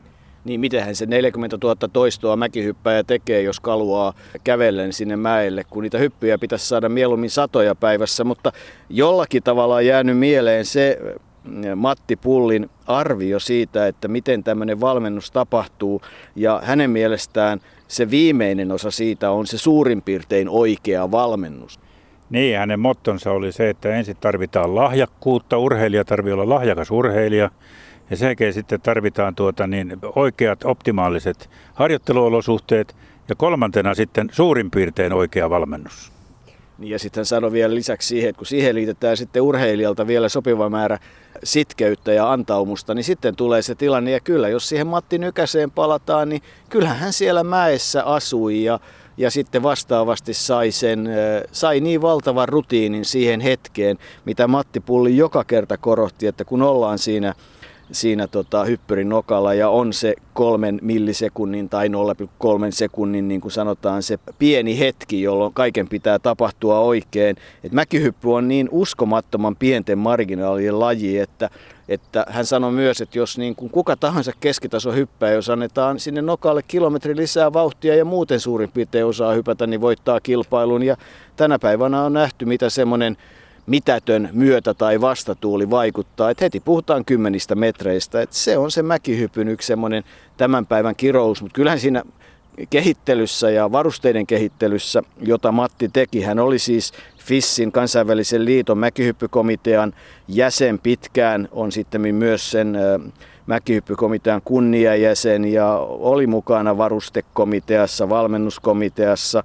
Niin 0.46 0.60
mitenhän 0.60 0.96
se 0.96 1.06
40 1.06 1.58
000 1.64 1.76
toistoa 1.94 2.36
mäkihyppäjä 2.36 3.04
tekee, 3.04 3.42
jos 3.42 3.60
kaluaa 3.60 4.14
kävellen 4.44 4.94
sinne 4.94 5.16
mäelle, 5.16 5.64
kun 5.70 5.84
niitä 5.84 5.98
hyppyjä 5.98 6.38
pitäisi 6.38 6.68
saada 6.68 6.90
mieluummin 6.90 7.30
satoja 7.30 7.76
päivässä, 7.76 8.24
mutta 8.24 8.52
jollakin 8.90 9.44
tavalla 9.44 9.76
on 9.76 9.86
jäänyt 9.86 10.18
mieleen 10.18 10.66
se 10.66 11.00
Matti 11.76 12.16
Pullin 12.16 12.70
arvio 12.88 13.40
siitä, 13.40 13.88
että 13.88 14.08
miten 14.08 14.44
tämmöinen 14.44 14.82
valmennus 14.82 15.32
tapahtuu. 15.32 16.02
Ja 16.36 16.62
hänen 16.64 16.90
mielestään 16.90 17.60
se 17.88 18.10
viimeinen 18.10 18.72
osa 18.72 18.92
siitä 18.92 19.32
on 19.32 19.48
se 19.48 19.58
suurin 19.58 20.02
piirtein 20.02 20.50
oikea 20.50 21.12
valmennus. 21.12 21.80
Niin, 22.30 22.58
hänen 22.58 22.80
mottonsa 22.80 23.32
oli 23.32 23.52
se, 23.52 23.70
että 23.70 23.96
ensin 23.96 24.18
tarvitaan 24.22 24.76
lahjakkuutta, 24.76 25.58
urheilija 25.58 26.06
tarvii 26.06 26.34
olla 26.34 26.50
lahjakas 26.50 26.92
urheilija, 26.92 27.50
ja 28.10 28.18
sen 28.18 28.26
jälkeen 28.26 28.54
sitten 28.54 28.82
tarvitaan 28.82 29.36
tuota 29.36 29.68
niin, 29.68 29.98
oikeat 30.16 30.66
optimaaliset 30.66 31.50
harjoitteluolosuhteet, 31.74 32.96
ja 33.30 33.36
kolmantena 33.36 33.94
sitten 33.94 34.30
suurin 34.32 34.72
piirtein 34.72 35.14
oikea 35.14 35.50
valmennus. 35.50 36.12
Niin 36.78 36.92
ja 36.92 37.00
sitten 37.00 37.20
hän 37.20 37.26
sanoi 37.26 37.52
vielä 37.52 37.76
lisäksi 37.76 38.08
siihen, 38.08 38.30
että 38.30 38.38
kun 38.38 38.46
siihen 38.46 38.76
liitetään 38.76 39.18
sitten 39.18 39.42
urheilijalta 39.42 40.08
vielä 40.08 40.30
sopiva 40.30 40.70
määrä 40.70 41.00
sitkeyttä 41.44 42.14
ja 42.14 42.32
antaumusta, 42.32 42.94
niin 42.94 43.04
sitten 43.04 43.36
tulee 43.36 43.62
se 43.62 43.76
tilanne. 43.76 44.12
Ja 44.12 44.20
kyllä, 44.20 44.50
jos 44.50 44.70
siihen 44.70 44.88
Matti 44.88 45.18
Nykäseen 45.18 45.72
palataan, 45.72 46.30
niin 46.30 46.42
kyllähän 46.70 46.98
hän 46.98 47.14
siellä 47.14 47.44
mäessä 47.44 48.04
asui 48.04 48.64
ja 48.64 48.80
ja 49.18 49.32
sitten 49.32 49.64
vastaavasti 49.64 50.34
sai, 50.34 50.72
sen, 50.72 51.10
sai 51.52 51.80
niin 51.80 52.02
valtavan 52.02 52.50
rutiinin 52.50 53.06
siihen 53.06 53.42
hetkeen, 53.42 53.98
mitä 54.26 54.48
Matti 54.48 54.80
Pulli 54.80 55.18
joka 55.18 55.44
kerta 55.44 55.78
korotti, 55.78 56.28
että 56.28 56.46
kun 56.46 56.62
ollaan 56.62 57.00
siinä 57.00 57.34
siinä 57.92 58.28
tota, 58.28 58.64
hyppyrin 58.64 59.10
nokalla 59.10 59.54
ja 59.54 59.70
on 59.70 59.94
se 59.94 60.14
kolmen 60.34 60.80
millisekunnin 60.82 61.70
tai 61.70 61.88
0,3 61.88 61.94
sekunnin, 62.70 63.28
niin 63.28 63.42
kuin 63.42 63.52
sanotaan, 63.52 64.04
se 64.04 64.20
pieni 64.40 64.80
hetki, 64.80 65.22
jolloin 65.22 65.54
kaiken 65.54 65.88
pitää 65.88 66.20
tapahtua 66.20 66.80
oikein. 66.80 67.36
Et 67.64 67.72
mäkihyppy 67.72 68.28
on 68.34 68.48
niin 68.48 68.70
uskomattoman 68.72 69.56
pienten 69.56 69.98
marginaalien 69.98 70.80
laji, 70.80 71.20
että, 71.20 71.50
että 71.90 72.26
hän 72.30 72.46
sanoi 72.46 72.72
myös, 72.72 73.02
että 73.02 73.18
jos 73.18 73.38
niin 73.38 73.56
kuin 73.56 73.72
kuka 73.72 73.96
tahansa 73.96 74.32
keskitaso 74.40 74.92
hyppää, 74.92 75.32
jos 75.32 75.50
annetaan 75.50 76.00
sinne 76.00 76.22
nokalle 76.22 76.62
kilometri 76.68 77.16
lisää 77.16 77.54
vauhtia 77.54 77.96
ja 77.96 78.06
muuten 78.06 78.40
suurin 78.40 78.72
piirtein 78.72 79.06
osaa 79.06 79.34
hypätä, 79.34 79.68
niin 79.68 79.82
voittaa 79.82 80.20
kilpailun. 80.20 80.84
Ja 80.84 80.98
tänä 81.36 81.60
päivänä 81.60 82.04
on 82.04 82.14
nähty, 82.14 82.46
mitä 82.46 82.70
semmoinen 82.70 83.18
mitätön 83.66 84.30
myötä- 84.34 84.74
tai 84.74 85.02
vastatuuli 85.02 85.70
vaikuttaa. 85.70 86.30
Et 86.30 86.42
heti 86.42 86.60
puhutaan 86.60 87.06
kymmenistä 87.06 87.56
metreistä. 87.56 88.22
Et 88.22 88.34
se 88.34 88.58
on 88.58 88.72
se 88.72 88.84
mäkihypyn 88.84 89.48
yksi 89.48 89.68
semmoinen 89.68 90.04
tämän 90.38 90.66
päivän 90.66 90.96
kirous, 90.96 91.42
mutta 91.42 91.56
kyllähän 91.56 91.80
siinä 91.80 92.04
kehittelyssä 92.70 93.50
ja 93.50 93.72
varusteiden 93.72 94.28
kehittelyssä, 94.28 95.04
jota 95.22 95.52
Matti 95.52 95.90
teki. 95.94 96.22
Hän 96.22 96.40
oli 96.40 96.60
siis 96.60 96.94
FISSin 97.18 97.72
kansainvälisen 97.72 98.46
liiton 98.46 98.78
mäkihyppykomitean 98.78 99.94
jäsen 100.28 100.80
pitkään, 100.80 101.50
on 101.52 101.72
sitten 101.72 102.16
myös 102.16 102.52
sen 102.52 102.78
mäkihyppykomitean 103.48 104.42
kunniajäsen 104.46 105.46
ja 105.46 105.78
oli 105.88 106.28
mukana 106.28 106.78
varustekomiteassa, 106.78 108.10
valmennuskomiteassa, 108.10 109.44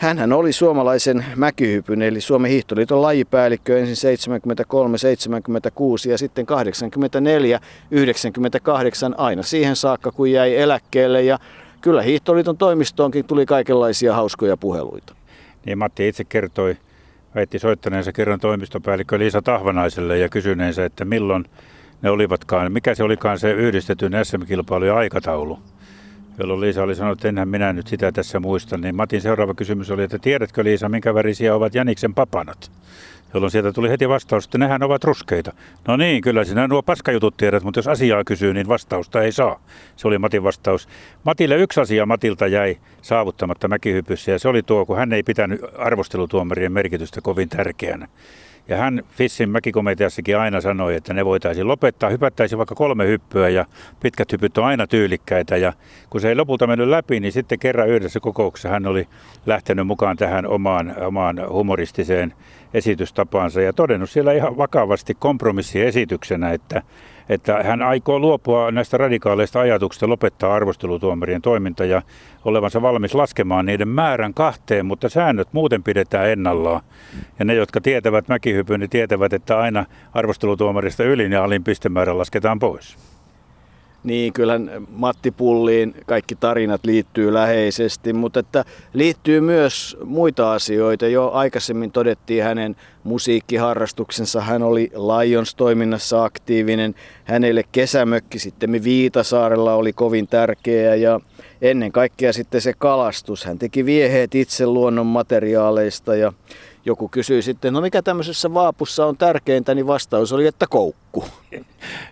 Hänhän 0.00 0.32
oli 0.32 0.52
suomalaisen 0.52 1.24
mäkihypyn 1.36 2.02
eli 2.02 2.20
Suomen 2.20 2.50
hiihtoliiton 2.50 3.02
lajipäällikkö 3.02 3.80
ensin 3.80 4.10
73-76 6.06 6.10
ja 6.10 6.18
sitten 6.18 6.46
84-98 6.48 6.50
aina 9.16 9.42
siihen 9.42 9.76
saakka 9.76 10.12
kun 10.12 10.32
jäi 10.32 10.56
eläkkeelle 10.56 11.22
ja 11.22 11.38
kyllä 11.80 12.02
hiihtoliiton 12.02 12.56
toimistoonkin 12.56 13.26
tuli 13.26 13.46
kaikenlaisia 13.46 14.14
hauskoja 14.14 14.56
puheluita. 14.56 15.14
Niin 15.66 15.78
Matti 15.78 16.08
itse 16.08 16.24
kertoi, 16.24 16.76
väitti 17.34 17.58
soittaneensa 17.58 18.12
kerran 18.12 18.40
toimistopäällikkö 18.40 19.18
Liisa 19.18 19.42
Tahvanaiselle 19.42 20.18
ja 20.18 20.28
kysyneensä, 20.28 20.84
että 20.84 21.04
milloin 21.04 21.44
ne 22.02 22.10
olivatkaan, 22.10 22.72
mikä 22.72 22.94
se 22.94 23.02
olikaan 23.02 23.38
se 23.38 23.52
yhdistetyn 23.52 24.24
SM-kilpailu 24.24 24.84
ja 24.84 24.96
aikataulu 24.96 25.58
jolloin 26.38 26.60
Liisa 26.60 26.82
oli 26.82 26.94
sanonut, 26.94 27.18
että 27.18 27.28
enhän 27.28 27.48
minä 27.48 27.72
nyt 27.72 27.86
sitä 27.86 28.12
tässä 28.12 28.40
muista, 28.40 28.78
niin 28.78 28.96
Matin 28.96 29.20
seuraava 29.20 29.54
kysymys 29.54 29.90
oli, 29.90 30.02
että 30.02 30.18
tiedätkö 30.18 30.64
Liisa, 30.64 30.88
minkä 30.88 31.14
värisiä 31.14 31.54
ovat 31.54 31.74
Janiksen 31.74 32.14
papanat? 32.14 32.70
Jolloin 33.34 33.50
sieltä 33.50 33.72
tuli 33.72 33.90
heti 33.90 34.08
vastaus, 34.08 34.44
että 34.44 34.58
nehän 34.58 34.82
ovat 34.82 35.04
ruskeita. 35.04 35.52
No 35.88 35.96
niin, 35.96 36.22
kyllä 36.22 36.44
sinä 36.44 36.68
nuo 36.68 36.82
paskajutut 36.82 37.36
tiedät, 37.36 37.62
mutta 37.62 37.78
jos 37.78 37.88
asiaa 37.88 38.24
kysyy, 38.24 38.54
niin 38.54 38.68
vastausta 38.68 39.22
ei 39.22 39.32
saa. 39.32 39.60
Se 39.96 40.08
oli 40.08 40.18
Matin 40.18 40.42
vastaus. 40.42 40.88
Matille 41.24 41.56
yksi 41.56 41.80
asia 41.80 42.06
Matilta 42.06 42.46
jäi 42.46 42.76
saavuttamatta 43.02 43.68
mäkihypyssä 43.68 44.32
ja 44.32 44.38
se 44.38 44.48
oli 44.48 44.62
tuo, 44.62 44.86
kun 44.86 44.96
hän 44.96 45.12
ei 45.12 45.22
pitänyt 45.22 45.60
arvostelutuomarien 45.78 46.72
merkitystä 46.72 47.20
kovin 47.20 47.48
tärkeänä. 47.48 48.08
Ja 48.68 48.76
hän 48.76 49.02
Fissin 49.08 49.50
mäkikomiteassakin 49.50 50.38
aina 50.38 50.60
sanoi, 50.60 50.94
että 50.94 51.14
ne 51.14 51.24
voitaisiin 51.24 51.68
lopettaa, 51.68 52.10
hypättäisiin 52.10 52.58
vaikka 52.58 52.74
kolme 52.74 53.06
hyppyä 53.06 53.48
ja 53.48 53.64
pitkät 54.00 54.32
hypyt 54.32 54.58
on 54.58 54.64
aina 54.64 54.86
tyylikkäitä. 54.86 55.56
Ja 55.56 55.72
kun 56.10 56.20
se 56.20 56.28
ei 56.28 56.36
lopulta 56.36 56.66
mennyt 56.66 56.88
läpi, 56.88 57.20
niin 57.20 57.32
sitten 57.32 57.58
kerran 57.58 57.88
yhdessä 57.88 58.20
kokouksessa 58.20 58.68
hän 58.68 58.86
oli 58.86 59.08
lähtenyt 59.46 59.86
mukaan 59.86 60.16
tähän 60.16 60.46
omaan, 60.46 60.94
omaan 61.02 61.48
humoristiseen 61.48 62.34
esitystapaansa 62.74 63.60
ja 63.60 63.72
todennut 63.72 64.10
siellä 64.10 64.32
ihan 64.32 64.56
vakavasti 64.56 65.14
kompromissiesityksenä, 65.18 66.50
että 66.50 66.82
että 67.30 67.62
hän 67.62 67.82
aikoo 67.82 68.18
luopua 68.18 68.70
näistä 68.70 68.96
radikaaleista 68.96 69.60
ajatuksista 69.60 70.08
lopettaa 70.08 70.54
arvostelutuomarien 70.54 71.42
toiminta 71.42 71.84
ja 71.84 72.02
olevansa 72.44 72.82
valmis 72.82 73.14
laskemaan 73.14 73.66
niiden 73.66 73.88
määrän 73.88 74.34
kahteen, 74.34 74.86
mutta 74.86 75.08
säännöt 75.08 75.48
muuten 75.52 75.82
pidetään 75.82 76.28
ennallaan. 76.28 76.80
Ja 77.38 77.44
ne, 77.44 77.54
jotka 77.54 77.80
tietävät 77.80 78.28
mäkihypyn, 78.28 78.80
niin 78.80 78.90
tietävät, 78.90 79.32
että 79.32 79.58
aina 79.58 79.84
arvostelutuomarista 80.14 81.04
ylin 81.04 81.32
ja 81.32 81.44
alin 81.44 81.64
pistemäärä 81.64 82.18
lasketaan 82.18 82.58
pois. 82.58 83.09
Niin, 84.04 84.32
kyllä 84.32 84.60
Matti 84.90 85.30
Pulliin 85.30 85.94
kaikki 86.06 86.34
tarinat 86.34 86.84
liittyy 86.84 87.34
läheisesti, 87.34 88.12
mutta 88.12 88.40
että 88.40 88.64
liittyy 88.92 89.40
myös 89.40 89.96
muita 90.04 90.52
asioita. 90.52 91.06
Jo 91.06 91.30
aikaisemmin 91.30 91.92
todettiin 91.92 92.44
hänen 92.44 92.76
musiikkiharrastuksensa. 93.04 94.40
Hän 94.40 94.62
oli 94.62 94.90
Lions-toiminnassa 94.94 96.24
aktiivinen. 96.24 96.94
Hänelle 97.24 97.64
kesämökki 97.72 98.38
sitten 98.38 98.84
Viitasaarella 98.84 99.74
oli 99.74 99.92
kovin 99.92 100.28
tärkeä 100.28 100.94
ja 100.94 101.20
ennen 101.62 101.92
kaikkea 101.92 102.32
sitten 102.32 102.60
se 102.60 102.72
kalastus. 102.78 103.44
Hän 103.44 103.58
teki 103.58 103.84
vieheet 103.84 104.34
itse 104.34 104.66
luonnon 104.66 105.06
materiaaleista 105.06 106.16
ja 106.16 106.32
joku 106.84 107.08
kysyi 107.08 107.42
sitten, 107.42 107.72
no 107.72 107.80
mikä 107.80 108.02
tämmöisessä 108.02 108.54
vaapussa 108.54 109.06
on 109.06 109.16
tärkeintä, 109.16 109.74
niin 109.74 109.86
vastaus 109.86 110.32
oli, 110.32 110.46
että 110.46 110.66
koukku. 110.70 111.24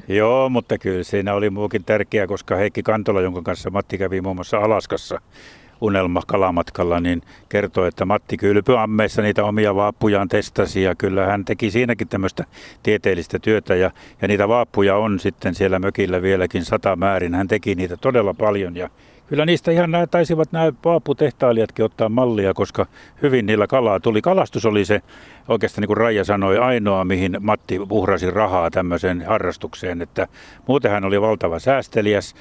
Joo, 0.08 0.48
mutta 0.48 0.78
kyllä 0.78 1.02
siinä 1.02 1.34
oli 1.34 1.50
muukin 1.50 1.84
tärkeää, 1.84 2.26
koska 2.26 2.56
Heikki 2.56 2.82
Kantola, 2.82 3.20
jonka 3.20 3.42
kanssa 3.42 3.70
Matti 3.70 3.98
kävi 3.98 4.20
muun 4.20 4.36
muassa 4.36 4.58
Alaskassa 4.58 5.20
unelma 5.80 6.22
kalamatkalla, 6.26 7.00
niin 7.00 7.22
kertoi, 7.48 7.88
että 7.88 8.04
Matti 8.04 8.36
kylpyammeissa 8.36 9.22
niitä 9.22 9.44
omia 9.44 9.74
vaappujaan 9.74 10.28
testasi 10.28 10.82
ja 10.82 10.94
kyllä 10.94 11.26
hän 11.26 11.44
teki 11.44 11.70
siinäkin 11.70 12.08
tämmöistä 12.08 12.44
tieteellistä 12.82 13.38
työtä 13.38 13.74
ja, 13.74 13.90
ja 14.22 14.28
niitä 14.28 14.48
vaappuja 14.48 14.96
on 14.96 15.20
sitten 15.20 15.54
siellä 15.54 15.78
mökillä 15.78 16.22
vieläkin 16.22 16.64
sata 16.64 16.96
määrin. 16.96 17.34
Hän 17.34 17.48
teki 17.48 17.74
niitä 17.74 17.96
todella 17.96 18.34
paljon 18.34 18.76
ja 18.76 18.90
Kyllä 19.28 19.46
niistä 19.46 19.70
ihan 19.70 19.90
nämä 19.90 20.06
taisivat 20.06 20.52
nämä 20.52 20.72
vaaputehtailijatkin 20.84 21.84
ottaa 21.84 22.08
mallia, 22.08 22.54
koska 22.54 22.86
hyvin 23.22 23.46
niillä 23.46 23.66
kalaa 23.66 24.00
tuli. 24.00 24.22
Kalastus 24.22 24.66
oli 24.66 24.84
se 24.84 25.02
oikeastaan 25.48 25.82
niin 25.82 25.86
kuin 25.86 25.96
Raija 25.96 26.24
sanoi 26.24 26.58
ainoa, 26.58 27.04
mihin 27.04 27.36
Matti 27.40 27.78
uhrasi 27.90 28.30
rahaa 28.30 28.70
tämmöiseen 28.70 29.24
harrastukseen, 29.26 30.02
että 30.02 30.26
muuten 30.66 30.90
hän 30.90 31.04
oli 31.04 31.20
valtava 31.20 31.58
säästeliäs 31.58 32.34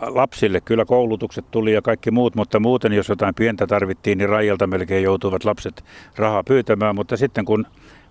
lapsille 0.00 0.60
kyllä 0.60 0.84
koulutukset 0.84 1.50
tuli 1.50 1.72
ja 1.72 1.82
kaikki 1.82 2.10
muut, 2.10 2.34
mutta 2.34 2.60
muuten 2.60 2.92
jos 2.92 3.08
jotain 3.08 3.34
pientä 3.34 3.66
tarvittiin, 3.66 4.18
niin 4.18 4.28
Raijalta 4.28 4.66
melkein 4.66 5.04
joutuivat 5.04 5.44
lapset 5.44 5.84
rahaa 6.16 6.44
pyytämään, 6.44 6.94
mutta 6.94 7.16
sitten 7.16 7.44
kun 7.44 7.66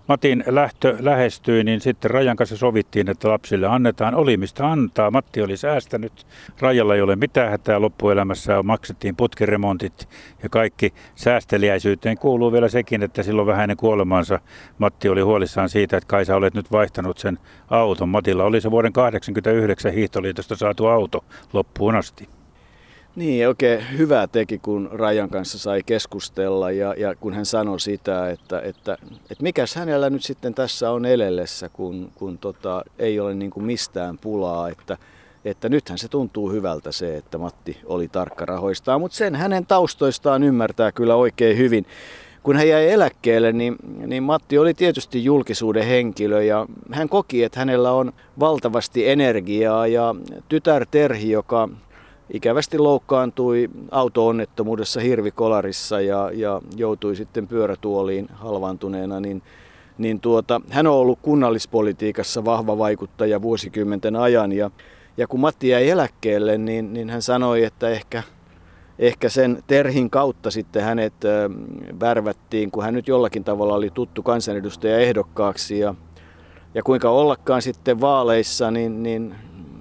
Matin 0.08 0.44
lähtö 0.46 0.96
lähestyi, 1.00 1.64
niin 1.64 1.80
sitten 1.80 2.10
Rajan 2.10 2.36
kanssa 2.36 2.56
sovittiin, 2.56 3.10
että 3.10 3.28
lapsille 3.28 3.66
annetaan 3.66 4.14
oli 4.14 4.36
mistä 4.36 4.66
antaa. 4.66 5.10
Matti 5.10 5.42
oli 5.42 5.56
säästänyt. 5.56 6.26
Rajalla 6.60 6.94
ei 6.94 7.02
ole 7.02 7.16
mitään 7.16 7.50
hätää 7.50 7.80
loppuelämässä. 7.80 8.62
Maksettiin 8.62 9.16
putkiremontit 9.16 10.08
ja 10.42 10.48
kaikki. 10.48 10.94
Säästeliäisyyteen 11.14 12.18
kuuluu 12.18 12.52
vielä 12.52 12.68
sekin, 12.68 13.02
että 13.02 13.22
silloin 13.22 13.46
vähän 13.46 13.62
ennen 13.62 13.76
kuolemaansa 13.76 14.40
Matti 14.78 15.08
oli 15.08 15.20
huolissaan 15.20 15.68
siitä, 15.68 15.96
että 15.96 16.08
Kaisa 16.08 16.36
olet 16.36 16.54
nyt 16.54 16.72
vaihtanut 16.72 17.18
sen 17.18 17.38
auton. 17.70 18.08
Matilla 18.08 18.44
oli 18.44 18.60
se 18.60 18.70
vuoden 18.70 18.92
1989 18.92 19.92
hiihtoliitosta 19.92 20.56
saatu 20.56 20.86
auto 20.86 21.24
loppuun 21.52 21.94
asti. 21.94 22.28
Niin, 23.16 23.48
oikein 23.48 23.84
hyvää 23.98 24.26
teki, 24.26 24.58
kun 24.58 24.88
Rajan 24.92 25.30
kanssa 25.30 25.58
sai 25.58 25.82
keskustella 25.86 26.70
ja, 26.70 26.94
ja 26.96 27.14
kun 27.14 27.34
hän 27.34 27.46
sanoi 27.46 27.80
sitä, 27.80 28.30
että, 28.30 28.60
että, 28.60 28.98
että 29.30 29.42
mikäs 29.42 29.74
hänellä 29.74 30.10
nyt 30.10 30.22
sitten 30.22 30.54
tässä 30.54 30.90
on 30.90 31.06
elellessä, 31.06 31.68
kun, 31.68 32.10
kun 32.14 32.38
tota, 32.38 32.82
ei 32.98 33.20
ole 33.20 33.34
niin 33.34 33.50
kuin 33.50 33.66
mistään 33.66 34.18
pulaa, 34.18 34.68
että, 34.68 34.98
että 35.44 35.68
nythän 35.68 35.98
se 35.98 36.08
tuntuu 36.08 36.50
hyvältä 36.50 36.92
se, 36.92 37.16
että 37.16 37.38
Matti 37.38 37.78
oli 37.84 38.08
tarkka 38.08 38.44
rahoistaan, 38.44 39.00
mutta 39.00 39.16
sen 39.16 39.34
hänen 39.34 39.66
taustoistaan 39.66 40.42
ymmärtää 40.42 40.92
kyllä 40.92 41.14
oikein 41.14 41.58
hyvin. 41.58 41.86
Kun 42.42 42.56
hän 42.56 42.68
jäi 42.68 42.90
eläkkeelle, 42.90 43.52
niin, 43.52 43.76
niin 44.06 44.22
Matti 44.22 44.58
oli 44.58 44.74
tietysti 44.74 45.24
julkisuuden 45.24 45.86
henkilö 45.86 46.42
ja 46.42 46.66
hän 46.92 47.08
koki, 47.08 47.44
että 47.44 47.58
hänellä 47.58 47.92
on 47.92 48.12
valtavasti 48.40 49.08
energiaa 49.08 49.86
ja 49.86 50.14
tytär 50.48 50.86
Terhi, 50.90 51.30
joka 51.30 51.68
ikävästi 52.32 52.78
loukkaantui 52.78 53.70
auto-onnettomuudessa 53.90 55.00
hirvikolarissa 55.00 56.00
ja, 56.00 56.30
ja 56.34 56.60
joutui 56.76 57.16
sitten 57.16 57.46
pyörätuoliin 57.46 58.28
halvaantuneena, 58.32 59.20
niin, 59.20 59.42
niin 59.98 60.20
tuota, 60.20 60.60
hän 60.70 60.86
on 60.86 60.94
ollut 60.94 61.18
kunnallispolitiikassa 61.22 62.44
vahva 62.44 62.78
vaikuttaja 62.78 63.42
vuosikymmenten 63.42 64.16
ajan 64.16 64.52
ja, 64.52 64.70
ja 65.16 65.26
kun 65.26 65.40
Matti 65.40 65.68
jäi 65.68 65.90
eläkkeelle, 65.90 66.58
niin, 66.58 66.92
niin 66.92 67.10
hän 67.10 67.22
sanoi, 67.22 67.64
että 67.64 67.88
ehkä, 67.88 68.22
ehkä 68.98 69.28
sen 69.28 69.62
Terhin 69.66 70.10
kautta 70.10 70.50
sitten 70.50 70.82
hänet 70.82 71.14
värvättiin, 72.00 72.70
kun 72.70 72.84
hän 72.84 72.94
nyt 72.94 73.08
jollakin 73.08 73.44
tavalla 73.44 73.74
oli 73.74 73.90
tuttu 73.94 74.22
kansanedustaja 74.22 74.98
ehdokkaaksi 74.98 75.78
ja, 75.78 75.94
ja 76.74 76.82
kuinka 76.82 77.10
ollakaan 77.10 77.62
sitten 77.62 78.00
vaaleissa, 78.00 78.70
niin, 78.70 79.02
niin 79.02 79.34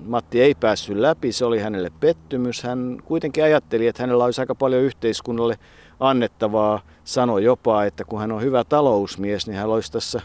Matti 0.05 0.41
ei 0.41 0.55
päässyt 0.55 0.97
läpi, 0.97 1.31
se 1.31 1.45
oli 1.45 1.59
hänelle 1.59 1.91
pettymys. 1.99 2.63
Hän 2.63 2.97
kuitenkin 3.05 3.43
ajatteli, 3.43 3.87
että 3.87 4.03
hänellä 4.03 4.25
olisi 4.25 4.41
aika 4.41 4.55
paljon 4.55 4.81
yhteiskunnalle 4.81 5.55
annettavaa. 5.99 6.81
Sanoi 7.03 7.43
jopa, 7.43 7.83
että 7.83 8.03
kun 8.03 8.19
hän 8.19 8.31
on 8.31 8.41
hyvä 8.41 8.63
talousmies, 8.63 9.47
niin 9.47 9.57
hän 9.57 9.69
olisi 9.69 9.91
tässä 9.91 10.21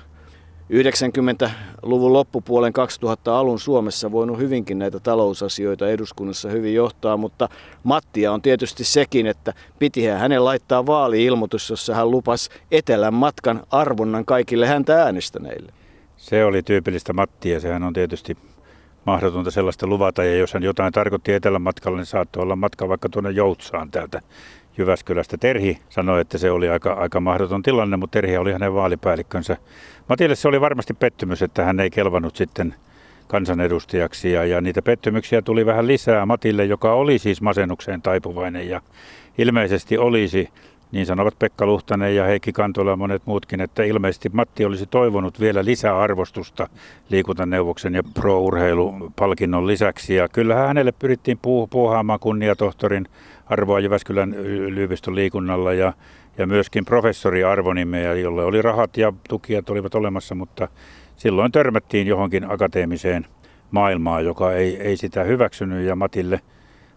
90-luvun 0.72 2.12
loppupuolen 2.12 2.72
2000 2.72 3.38
alun 3.38 3.60
Suomessa 3.60 4.12
voinut 4.12 4.38
hyvinkin 4.38 4.78
näitä 4.78 5.00
talousasioita 5.00 5.88
eduskunnassa 5.88 6.48
hyvin 6.48 6.74
johtaa, 6.74 7.16
mutta 7.16 7.48
Mattia 7.82 8.32
on 8.32 8.42
tietysti 8.42 8.84
sekin, 8.84 9.26
että 9.26 9.54
pitihän 9.78 10.20
hänen 10.20 10.44
laittaa 10.44 10.86
vaali-ilmoitus, 10.86 11.70
jossa 11.70 11.94
hän 11.94 12.10
lupasi 12.10 12.50
etelän 12.70 13.14
matkan 13.14 13.62
arvonnan 13.70 14.24
kaikille 14.24 14.66
häntä 14.66 15.02
äänestäneille. 15.02 15.72
Se 16.16 16.44
oli 16.44 16.62
tyypillistä 16.62 17.12
Mattia, 17.12 17.60
sehän 17.60 17.82
on 17.82 17.92
tietysti 17.92 18.36
mahdotonta 19.06 19.50
sellaista 19.50 19.86
luvata. 19.86 20.24
Ja 20.24 20.36
jos 20.36 20.54
hän 20.54 20.62
jotain 20.62 20.92
tarkoitti 20.92 21.32
etelän 21.32 21.62
matkalla, 21.62 21.98
niin 21.98 22.06
saattoi 22.06 22.42
olla 22.42 22.56
matka 22.56 22.88
vaikka 22.88 23.08
tuonne 23.08 23.30
Joutsaan 23.30 23.90
täältä 23.90 24.20
Jyväskylästä. 24.78 25.36
Terhi 25.38 25.78
sanoi, 25.88 26.20
että 26.20 26.38
se 26.38 26.50
oli 26.50 26.68
aika, 26.68 26.92
aika 26.92 27.20
mahdoton 27.20 27.62
tilanne, 27.62 27.96
mutta 27.96 28.12
Terhi 28.12 28.36
oli 28.36 28.52
hänen 28.52 28.74
vaalipäällikkönsä. 28.74 29.56
Matille 30.08 30.34
se 30.34 30.48
oli 30.48 30.60
varmasti 30.60 30.94
pettymys, 30.94 31.42
että 31.42 31.64
hän 31.64 31.80
ei 31.80 31.90
kelvannut 31.90 32.36
sitten 32.36 32.74
kansanedustajaksi 33.28 34.32
ja, 34.32 34.44
ja 34.44 34.60
niitä 34.60 34.82
pettymyksiä 34.82 35.42
tuli 35.42 35.66
vähän 35.66 35.86
lisää 35.86 36.26
Matille, 36.26 36.64
joka 36.64 36.92
oli 36.92 37.18
siis 37.18 37.42
masennukseen 37.42 38.02
taipuvainen 38.02 38.68
ja 38.68 38.80
ilmeisesti 39.38 39.98
olisi 39.98 40.48
niin 40.92 41.07
sanovat 41.07 41.38
Pekka 41.38 41.66
Luhtanen 41.66 42.16
ja 42.16 42.24
Heikki 42.24 42.53
Kantola 42.53 42.90
ja 42.90 42.96
monet 42.96 43.22
muutkin, 43.26 43.61
että 43.61 43.83
ilmeisesti 43.83 44.29
Matti 44.33 44.64
olisi 44.64 44.87
toivonut 44.87 45.40
vielä 45.40 45.64
lisää 45.64 45.98
arvostusta 45.98 46.68
liikuntaneuvoksen 47.09 47.94
ja 47.94 48.03
pro-urheilupalkinnon 48.14 49.66
lisäksi. 49.66 50.14
Ja 50.14 50.29
kyllähän 50.29 50.66
hänelle 50.66 50.92
pyrittiin 50.92 51.37
puuh- 51.37 51.68
puuhaamaan 51.70 52.20
kunniatohtorin 52.20 53.07
arvoa 53.46 53.81
Jyväskylän 53.81 54.35
yliopiston 54.35 55.14
liikunnalla 55.14 55.72
ja, 55.72 55.92
ja 56.38 56.46
myöskin 56.46 56.85
professori 56.85 57.44
arvonimeä, 57.44 58.14
jolle 58.14 58.44
oli 58.44 58.62
rahat 58.62 58.96
ja 58.96 59.12
tukijat 59.29 59.70
olivat 59.70 59.94
olemassa, 59.94 60.35
mutta 60.35 60.68
silloin 61.16 61.53
törmättiin 61.53 62.07
johonkin 62.07 62.50
akateemiseen 62.50 63.26
maailmaan, 63.70 64.24
joka 64.24 64.53
ei, 64.53 64.76
ei 64.76 64.96
sitä 64.96 65.24
hyväksynyt 65.24 65.87
ja 65.87 65.96
Matille– 65.96 66.40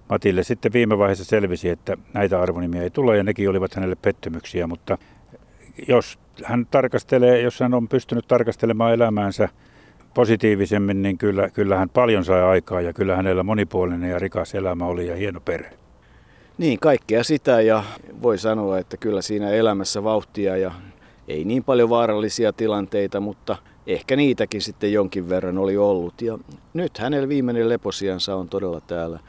Matille 0.10 0.44
sitten 0.44 0.74
viime 0.74 0.98
vaiheessa 0.98 1.26
selvisi, 1.26 1.70
että 1.70 1.98
näitä 2.14 2.42
arvonimiä 2.42 2.84
ei 2.84 2.90
tule 2.90 3.18
ja 3.18 3.24
nekin 3.24 3.50
olivat 3.50 3.76
hänelle 3.76 3.96
pettymyksiä, 3.96 4.68
mutta 4.68 4.98
jos 5.88 6.20
hän 6.44 6.68
tarkastelee, 6.72 7.42
jos 7.42 7.60
hän 7.60 7.74
on 7.74 7.88
pystynyt 7.88 8.28
tarkastelemaan 8.28 8.94
elämäänsä 8.94 9.50
positiivisemmin, 10.14 11.02
niin 11.02 11.18
kyllä, 11.18 11.50
kyllä 11.50 11.78
hän 11.78 11.90
paljon 11.90 12.26
sai 12.26 12.42
aikaa 12.42 12.82
ja 12.82 12.94
kyllä 12.94 13.16
hänellä 13.16 13.44
monipuolinen 13.44 14.10
ja 14.10 14.20
rikas 14.20 14.56
elämä 14.56 14.86
oli 14.86 15.08
ja 15.08 15.16
hieno 15.16 15.40
perhe. 15.40 15.70
Niin, 16.58 16.80
kaikkea 16.80 17.24
sitä 17.24 17.62
ja 17.62 17.84
voi 18.22 18.38
sanoa, 18.38 18.78
että 18.78 18.98
kyllä 18.98 19.22
siinä 19.22 19.50
elämässä 19.50 20.04
vauhtia 20.04 20.58
ja 20.58 20.72
ei 21.28 21.44
niin 21.44 21.64
paljon 21.64 21.90
vaarallisia 21.90 22.54
tilanteita, 22.54 23.20
mutta 23.20 23.58
ehkä 23.88 24.16
niitäkin 24.16 24.62
sitten 24.62 24.94
jonkin 24.94 25.30
verran 25.30 25.58
oli 25.58 25.78
ollut. 25.78 26.22
Ja 26.22 26.38
nyt 26.74 26.98
hänellä 26.98 27.30
viimeinen 27.30 27.70
leposiansa 27.70 28.36
on 28.36 28.50
todella 28.50 28.82
täällä 28.82 29.20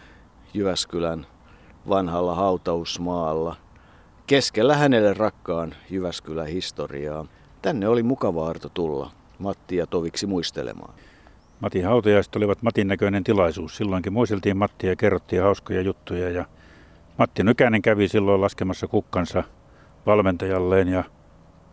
Jyväskylän 0.55 1.27
vanhalla 1.89 2.35
hautausmaalla. 2.35 3.57
Keskellä 4.27 4.77
hänelle 4.77 5.15
rakkaan 5.15 5.75
Jyväskylän 5.91 6.47
historiaa. 6.47 7.27
Tänne 7.63 7.89
oli 7.89 8.03
mukava 8.03 8.49
Arto 8.49 8.69
tulla 8.69 9.11
Matti 9.39 9.77
ja 9.77 9.87
Toviksi 9.87 10.27
muistelemaan. 10.27 10.95
Matin 11.61 11.85
hautajaiset 11.85 12.37
olivat 12.37 12.63
Matin 12.63 12.89
näköinen 12.89 13.25
tilaisuus. 13.25 13.77
Silloinkin 13.77 14.13
muisteltiin 14.13 14.57
Mattia 14.57 14.91
ja 14.91 14.97
kerrottiin 14.97 15.43
hauskoja 15.43 15.81
juttuja. 15.81 16.31
Ja 16.31 16.45
Matti 17.19 17.43
Nykänen 17.43 17.83
kävi 17.83 18.09
silloin 18.09 18.41
laskemassa 18.41 18.87
kukkansa 18.87 19.45
valmentajalleen 20.07 20.89
ja 20.89 21.05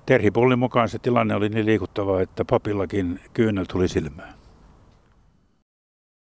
Terhi 0.06 0.32
Pullin 0.32 0.60
mukaan 0.60 0.90
se 0.90 1.00
tilanne 1.00 1.36
oli 1.36 1.50
niin 1.50 1.66
liikuttava, 1.66 2.22
että 2.22 2.46
papillakin 2.46 3.20
kyynel 3.34 3.66
tuli 3.66 3.88
silmään. 3.88 4.41